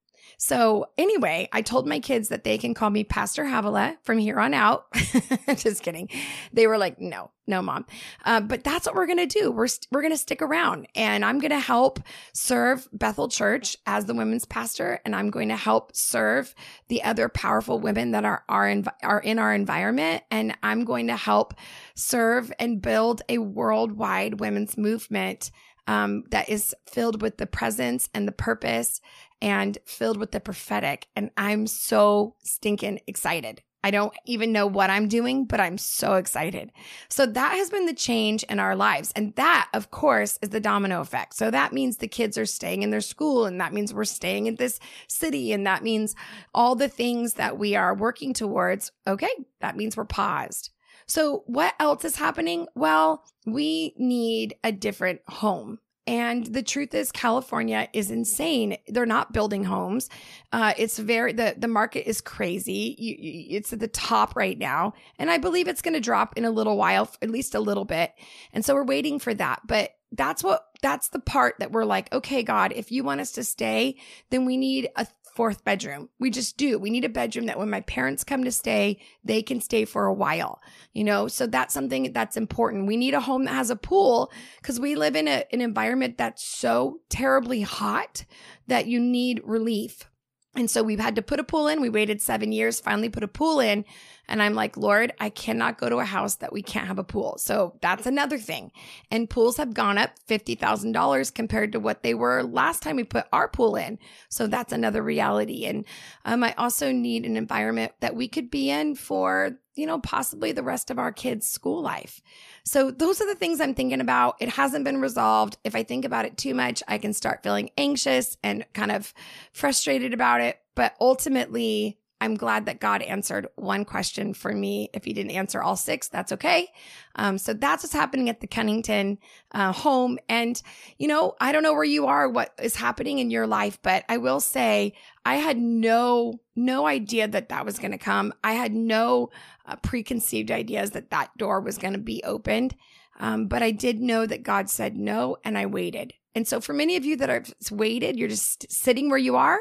so 0.42 0.88
anyway, 0.98 1.48
I 1.54 1.62
told 1.62 1.86
my 1.86 2.00
kids 2.00 2.30
that 2.30 2.44
they 2.44 2.58
can 2.58 2.74
call 2.74 2.90
me 2.90 3.04
Pastor 3.04 3.46
Havilah 3.46 3.98
from 4.02 4.18
here 4.18 4.40
on 4.40 4.56
out. 4.56 4.88
Just 5.56 5.84
kidding. 5.84 6.10
They 6.52 6.66
were 6.66 6.80
like, 6.80 7.00
no, 7.00 7.30
no, 7.46 7.62
mom. 7.62 7.86
Uh, 8.26 8.42
but 8.42 8.64
that's 8.64 8.88
what 8.88 8.96
we're 8.96 9.06
going 9.06 9.20
to 9.20 9.28
do. 9.28 9.52
We're, 9.52 9.66
we 9.66 9.68
st- 9.68 9.88
we're 9.92 10.02
going 10.02 10.14
to 10.14 10.18
stick 10.18 10.42
around 10.42 10.88
and 10.96 11.24
I'm 11.24 11.38
going 11.38 11.52
to 11.52 11.60
help 11.60 12.00
serve 12.34 12.88
Bethel 12.92 13.30
Church 13.30 13.78
as 13.86 14.06
the 14.06 14.16
women's 14.16 14.46
pastor. 14.46 15.00
And 15.06 15.16
I'm 15.16 15.30
going 15.30 15.50
to 15.50 15.56
help 15.56 15.96
serve 15.96 16.56
the 16.88 17.04
other 17.04 17.30
powerful 17.30 17.80
women 17.80 18.10
that 18.10 18.26
are, 18.26 18.44
are, 18.50 18.68
in, 18.68 18.86
are 19.04 19.20
in 19.20 19.38
our 19.38 19.54
environment. 19.54 20.24
And 20.32 20.58
I'm 20.64 20.86
going 20.86 21.06
to 21.06 21.18
help 21.18 21.54
serve 21.94 22.52
and 22.58 22.82
build 22.82 23.22
a 23.30 23.38
worldwide 23.38 24.40
women's 24.40 24.76
movement 24.76 25.52
um, 25.86 26.24
that 26.32 26.50
is 26.50 26.74
filled 26.90 27.22
with 27.22 27.38
the 27.38 27.48
presence 27.48 28.10
and 28.14 28.28
the 28.28 28.32
purpose 28.32 29.02
and 29.42 29.78
filled 29.86 30.18
with 30.18 30.32
the 30.32 30.40
prophetic. 30.40 31.08
And 31.16 31.32
I'm 31.38 31.68
so 31.68 32.36
stinking 32.44 33.02
excited. 33.08 33.62
I 33.84 33.92
don't 33.92 34.14
even 34.26 34.52
know 34.52 34.68
what 34.68 34.90
I'm 34.90 35.08
doing, 35.08 35.46
but 35.46 35.60
I'm 35.60 35.78
so 35.78 36.14
excited. 36.14 36.72
So 37.10 37.26
that 37.26 37.54
has 37.54 37.70
been 37.70 37.88
the 37.88 37.94
change 37.94 38.44
in 38.44 38.60
our 38.60 38.76
lives. 38.76 39.12
And 39.16 39.36
that, 39.36 39.70
of 39.74 39.90
course, 39.90 40.38
is 40.42 40.50
the 40.50 40.60
domino 40.60 41.02
effect. 41.02 41.34
So 41.36 41.50
that 41.50 41.74
means 41.74 41.98
the 41.98 42.08
kids 42.08 42.38
are 42.38 42.46
staying 42.46 42.84
in 42.84 42.92
their 42.92 43.02
school 43.02 43.46
and 43.46 43.60
that 43.60 43.74
means 43.74 43.94
we're 43.94 44.06
staying 44.06 44.46
in 44.46 44.56
this 44.58 44.80
city. 45.08 45.52
And 45.52 45.66
that 45.66 45.84
means 45.84 46.16
all 46.54 46.76
the 46.76 46.90
things 46.90 47.34
that 47.36 47.58
we 47.58 47.76
are 47.76 47.96
working 47.96 48.34
towards. 48.34 48.92
Okay. 49.08 49.32
That 49.62 49.76
means 49.76 49.98
we're 49.98 50.06
paused. 50.06 50.70
So 51.08 51.44
what 51.48 51.74
else 51.80 52.06
is 52.06 52.16
happening? 52.16 52.68
Well, 52.76 53.26
we 53.46 53.96
need 53.98 54.56
a 54.64 54.72
different 54.72 55.22
home. 55.28 55.80
And 56.12 56.46
the 56.46 56.62
truth 56.62 56.94
is, 56.94 57.10
California 57.10 57.88
is 57.94 58.12
insane. 58.12 58.76
They're 58.90 59.06
not 59.06 59.32
building 59.32 59.64
homes. 59.64 60.10
Uh, 60.52 60.74
it's 60.78 61.00
very 61.00 61.32
the 61.32 61.56
the 61.58 61.70
market 61.70 62.06
is 62.06 62.20
crazy. 62.20 62.98
You, 63.00 63.16
you, 63.18 63.58
it's 63.58 63.72
at 63.72 63.80
the 63.80 63.88
top 63.88 64.36
right 64.36 64.58
now, 64.58 64.94
and 65.18 65.32
I 65.32 65.38
believe 65.38 65.70
it's 65.70 65.82
going 65.82 65.94
to 65.94 66.02
drop 66.02 66.38
in 66.38 66.44
a 66.44 66.52
little 66.52 66.76
while, 66.76 67.10
at 67.22 67.30
least 67.30 67.56
a 67.56 67.62
little 67.62 67.86
bit. 67.86 68.12
And 68.52 68.66
so 68.66 68.76
we're 68.76 68.84
waiting 68.84 69.20
for 69.20 69.34
that. 69.36 69.62
But 69.66 69.92
that's 70.12 70.44
what 70.44 70.66
that's 70.82 71.08
the 71.08 71.20
part 71.20 71.56
that 71.60 71.72
we're 71.72 71.86
like, 71.86 72.12
okay, 72.12 72.44
God, 72.44 72.74
if 72.76 72.92
you 72.92 73.06
want 73.06 73.22
us 73.22 73.32
to 73.34 73.46
stay, 73.46 73.96
then 74.32 74.44
we 74.44 74.58
need 74.58 74.90
a 74.98 75.08
fourth 75.36 75.64
bedroom. 75.64 76.10
We 76.20 76.30
just 76.30 76.58
do. 76.58 76.78
We 76.78 76.90
need 76.90 77.06
a 77.06 77.10
bedroom 77.10 77.46
that 77.46 77.58
when 77.58 77.70
my 77.70 77.82
parents 77.82 78.24
come 78.24 78.44
to 78.44 78.52
stay, 78.52 79.00
they 79.24 79.42
can 79.42 79.62
stay 79.62 79.86
for 79.86 80.06
a 80.06 80.14
while, 80.14 80.62
you 80.94 81.04
know? 81.04 81.28
So 81.28 81.48
that's 81.48 81.74
something 81.74 82.12
that's 82.14 82.38
important. 82.38 82.88
We 82.88 82.98
need 82.98 83.14
a 83.14 83.22
home 83.22 83.46
that 83.46 83.56
has 83.56 83.70
a 83.70 83.76
pool 83.76 84.32
because 84.62 84.80
we 84.80 84.96
live 84.96 85.16
in 85.16 85.28
a, 85.28 85.46
an 85.52 85.62
environment 85.62 86.18
that's 86.18 86.44
so 86.44 87.00
terribly 87.10 87.62
hot 87.62 88.26
that 88.68 88.88
you 88.88 89.00
need 89.00 89.42
relief. 89.44 90.11
And 90.54 90.70
so 90.70 90.84
we've 90.84 91.00
had 91.00 91.16
to 91.16 91.22
put 91.22 91.40
a 91.40 91.46
pool 91.46 91.68
in. 91.68 91.80
We 91.80 91.90
waited 91.90 92.22
seven 92.22 92.52
years, 92.52 92.82
finally 92.82 93.08
put 93.08 93.24
a 93.24 93.28
pool 93.28 93.62
in. 93.62 93.86
And 94.28 94.44
I'm 94.44 94.54
like, 94.54 94.76
Lord, 94.76 95.14
I 95.20 95.30
cannot 95.30 95.78
go 95.78 95.88
to 95.88 95.98
a 95.98 96.06
house 96.06 96.36
that 96.36 96.52
we 96.52 96.62
can't 96.62 96.88
have 96.88 97.00
a 97.00 97.06
pool. 97.06 97.38
So 97.38 97.78
that's 97.82 98.06
another 98.06 98.38
thing. 98.38 98.72
And 99.10 99.30
pools 99.30 99.58
have 99.58 99.74
gone 99.74 99.98
up 99.98 100.12
$50,000 100.28 101.34
compared 101.34 101.72
to 101.72 101.80
what 101.80 102.04
they 102.04 102.14
were 102.14 102.44
last 102.44 102.84
time 102.84 102.98
we 102.98 103.04
put 103.06 103.28
our 103.32 103.48
pool 103.48 103.78
in. 103.78 103.98
So 104.30 104.48
that's 104.48 104.74
another 104.74 105.02
reality. 105.02 105.66
And 105.66 105.86
um, 106.26 106.44
I 106.44 106.54
also 106.58 106.92
need 106.92 107.26
an 107.26 107.38
environment 107.38 107.94
that 108.02 108.16
we 108.16 108.28
could 108.28 108.52
be 108.52 108.70
in 108.70 108.96
for, 108.96 109.58
you 109.76 109.86
know, 109.86 110.00
possibly 110.00 110.52
the 110.52 110.64
rest 110.64 110.92
of 110.92 111.00
our 111.00 111.12
kids' 111.12 111.48
school 111.48 111.82
life. 111.82 112.22
So 112.64 112.92
those 112.92 113.22
are 113.22 113.28
the 113.28 113.36
things 113.36 113.62
I'm 113.62 113.74
thinking 113.74 114.02
about. 114.02 114.36
It 114.40 114.50
hasn't 114.50 114.86
been 114.86 115.00
resolved. 115.00 115.58
If 115.64 115.76
I 115.76 115.84
think 115.84 116.06
about 116.06 116.26
it 116.26 116.38
too 116.38 116.54
much, 116.54 116.84
I 116.88 116.98
can 116.98 117.14
start 117.14 117.44
feeling 117.44 117.70
anxious 117.78 118.38
and 118.44 118.66
kind 118.74 118.92
of 118.92 119.14
frustrated 119.54 120.14
about 120.14 120.42
it. 120.42 120.60
But 120.76 120.96
ultimately, 121.00 121.98
I'm 122.22 122.36
glad 122.36 122.68
that 122.68 122.80
God 122.80 123.02
answered 123.02 123.48
one 123.56 123.84
question 123.84 124.36
for 124.36 124.54
me. 124.54 124.90
If 124.94 125.06
he 125.06 125.12
didn't 125.12 125.32
answer 125.32 125.60
all 125.60 125.76
six, 125.76 126.08
that's 126.08 126.32
okay. 126.32 126.70
Um, 127.16 127.40
so 127.40 127.54
that's 127.54 127.84
what's 127.84 127.94
happening 127.94 128.30
at 128.30 128.42
the 128.42 128.48
Cunnington 128.48 129.18
uh, 129.54 129.72
home. 129.72 130.20
And, 130.30 130.62
you 131.00 131.08
know, 131.08 131.34
I 131.42 131.52
don't 131.52 131.64
know 131.64 131.74
where 131.74 131.84
you 131.84 132.06
are, 132.06 132.30
what 132.30 132.54
is 132.62 132.76
happening 132.76 133.18
in 133.18 133.32
your 133.32 133.48
life, 133.48 133.80
but 133.82 134.06
I 134.08 134.18
will 134.18 134.40
say 134.40 134.94
I 135.26 135.36
had 135.38 135.58
no, 135.58 136.40
no 136.56 136.86
idea 136.86 137.28
that 137.28 137.50
that 137.50 137.66
was 137.66 137.80
going 137.80 137.92
to 137.92 137.98
come. 137.98 138.34
I 138.44 138.54
had 138.54 138.72
no 138.72 139.32
uh, 139.66 139.78
preconceived 139.78 140.52
ideas 140.52 140.92
that 140.92 141.10
that 141.10 141.36
door 141.38 141.60
was 141.60 141.80
going 141.80 141.94
to 141.94 142.00
be 142.00 142.22
opened. 142.24 142.76
Um, 143.20 143.48
but 143.48 143.64
I 143.64 143.72
did 143.72 144.00
know 144.00 144.28
that 144.28 144.44
God 144.44 144.70
said 144.70 144.96
no, 144.96 145.38
and 145.44 145.58
I 145.58 145.66
waited. 145.66 146.14
And 146.36 146.48
so 146.48 146.62
for 146.62 146.74
many 146.74 146.98
of 146.98 147.04
you 147.04 147.18
that 147.18 147.30
have 147.30 147.52
waited, 147.72 148.18
you're 148.18 148.30
just 148.30 148.72
sitting 148.72 149.10
where 149.10 149.18
you 149.18 149.36
are 149.36 149.60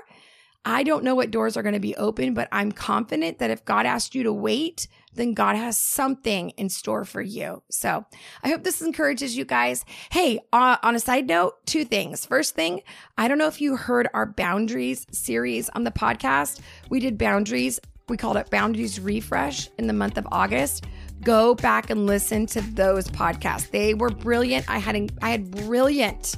I 0.65 0.83
don't 0.83 1.05
know 1.05 1.15
what 1.15 1.31
doors 1.31 1.57
are 1.57 1.63
going 1.63 1.75
to 1.75 1.81
be 1.81 1.97
open, 1.97 2.35
but 2.35 2.49
I'm 2.53 2.71
confident 2.71 3.39
that 3.39 3.51
if 3.51 3.65
God 3.65 3.87
asked 3.87 4.15
you 4.15 4.25
to 4.25 4.33
wait, 4.33 4.89
then 5.15 5.33
God 5.33 5.57
has 5.57 5.79
something 5.79 6.51
in 6.51 6.69
store 6.69 7.05
for 7.05 7.23
you. 7.23 7.63
So 7.71 8.05
I 8.43 8.51
hope 8.51 8.63
this 8.63 8.83
encourages 8.83 9.37
you 9.37 9.45
guys. 9.45 9.85
Hey, 10.11 10.39
uh, 10.53 10.77
on 10.83 10.95
a 10.95 11.01
side 11.01 11.27
note, 11.27 11.65
two 11.67 11.85
things. 11.85 12.27
First 12.27 12.55
thing, 12.55 12.83
I 13.17 13.27
don't 13.27 13.39
know 13.39 13.47
if 13.47 13.61
you 13.61 13.77
heard 13.77 14.09
our 14.13 14.27
boundaries 14.27 15.07
series 15.13 15.71
on 15.71 15.85
the 15.85 15.91
podcast. 15.91 16.61
We 16.91 17.01
did 17.01 17.17
boundaries. 17.17 17.81
We 18.09 18.17
called 18.17 18.37
it 18.37 18.51
Boundaries 18.51 19.01
Refresh 19.01 19.71
in 19.79 19.87
the 19.87 19.93
month 19.93 20.19
of 20.19 20.27
August. 20.31 20.85
Go 21.23 21.55
back 21.55 21.91
and 21.91 22.07
listen 22.07 22.47
to 22.47 22.61
those 22.61 23.07
podcasts. 23.09 23.71
They 23.71 23.95
were 23.95 24.11
brilliant. 24.11 24.69
I 24.69 24.79
had 24.79 25.13
I 25.23 25.31
had 25.31 25.51
brilliant 25.51 26.37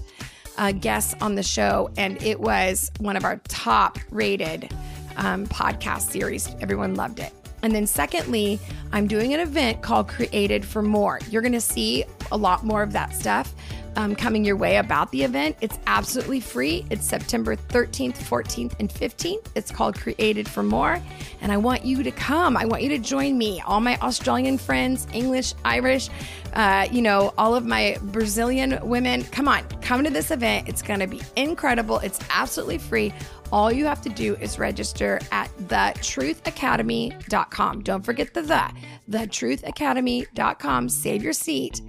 uh, 0.58 0.72
guests 0.72 1.14
on 1.20 1.34
the 1.34 1.42
show, 1.42 1.90
and 1.96 2.22
it 2.22 2.40
was 2.40 2.90
one 2.98 3.16
of 3.16 3.24
our 3.24 3.36
top 3.48 3.98
rated 4.10 4.72
um, 5.16 5.46
podcast 5.46 6.10
series. 6.10 6.54
Everyone 6.60 6.94
loved 6.94 7.20
it. 7.20 7.32
And 7.62 7.74
then, 7.74 7.86
secondly, 7.86 8.58
I'm 8.92 9.06
doing 9.06 9.34
an 9.34 9.40
event 9.40 9.82
called 9.82 10.08
Created 10.08 10.64
for 10.64 10.82
More. 10.82 11.20
You're 11.30 11.42
going 11.42 11.52
to 11.52 11.60
see 11.60 12.04
a 12.32 12.36
lot 12.36 12.64
more 12.64 12.82
of 12.82 12.92
that 12.92 13.14
stuff 13.14 13.54
um, 13.96 14.16
coming 14.16 14.44
your 14.44 14.57
way 14.57 14.76
about 14.76 15.11
the 15.12 15.22
event. 15.22 15.57
It's 15.61 15.78
absolutely 15.87 16.40
free. 16.40 16.85
It's 16.90 17.07
September 17.07 17.57
13th, 17.57 18.16
14th, 18.16 18.74
and 18.78 18.88
15th. 18.88 19.46
It's 19.55 19.70
called 19.70 19.98
Created 19.98 20.48
for 20.48 20.62
More. 20.62 21.00
And 21.40 21.52
I 21.52 21.57
want 21.57 21.85
you 21.85 22.02
to 22.02 22.11
come. 22.11 22.57
I 22.57 22.64
want 22.64 22.83
you 22.83 22.88
to 22.90 22.98
join 22.98 23.38
me, 23.38 23.62
all 23.66 23.81
my 23.81 23.96
Australian 23.98 24.59
friends, 24.59 25.07
English, 25.12 25.55
Irish, 25.64 26.09
uh, 26.55 26.88
you 26.90 27.02
know, 27.02 27.33
all 27.38 27.55
of 27.55 27.64
my 27.66 27.96
Brazilian 28.02 28.78
women. 28.83 29.22
Come 29.24 29.48
on, 29.48 29.64
come 29.81 30.05
to 30.05 30.11
this 30.11 30.31
event. 30.31 30.68
It's 30.68 30.83
going 30.83 31.00
to 31.00 31.07
be 31.07 31.20
incredible. 31.37 31.98
It's 31.98 32.20
absolutely 32.31 32.78
free. 32.78 33.12
All 33.50 33.70
you 33.70 33.85
have 33.85 34.00
to 34.02 34.09
do 34.09 34.37
is 34.37 34.59
register 34.59 35.20
at 35.31 35.50
thetruthacademy.com. 35.59 37.83
Don't 37.83 38.02
forget 38.02 38.33
the 38.33 38.40
the, 38.42 38.72
thetruthacademy.com. 39.11 40.88
Save 40.88 41.22
your 41.22 41.35
seat 41.35 41.83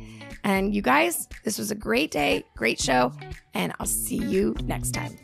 and 0.43 0.75
you 0.75 0.81
guys, 0.81 1.27
this 1.43 1.57
was 1.57 1.71
a 1.71 1.75
great 1.75 2.11
day, 2.11 2.43
great 2.55 2.79
show, 2.79 3.13
and 3.53 3.73
I'll 3.79 3.85
see 3.85 4.17
you 4.17 4.55
next 4.63 4.91
time. 4.91 5.17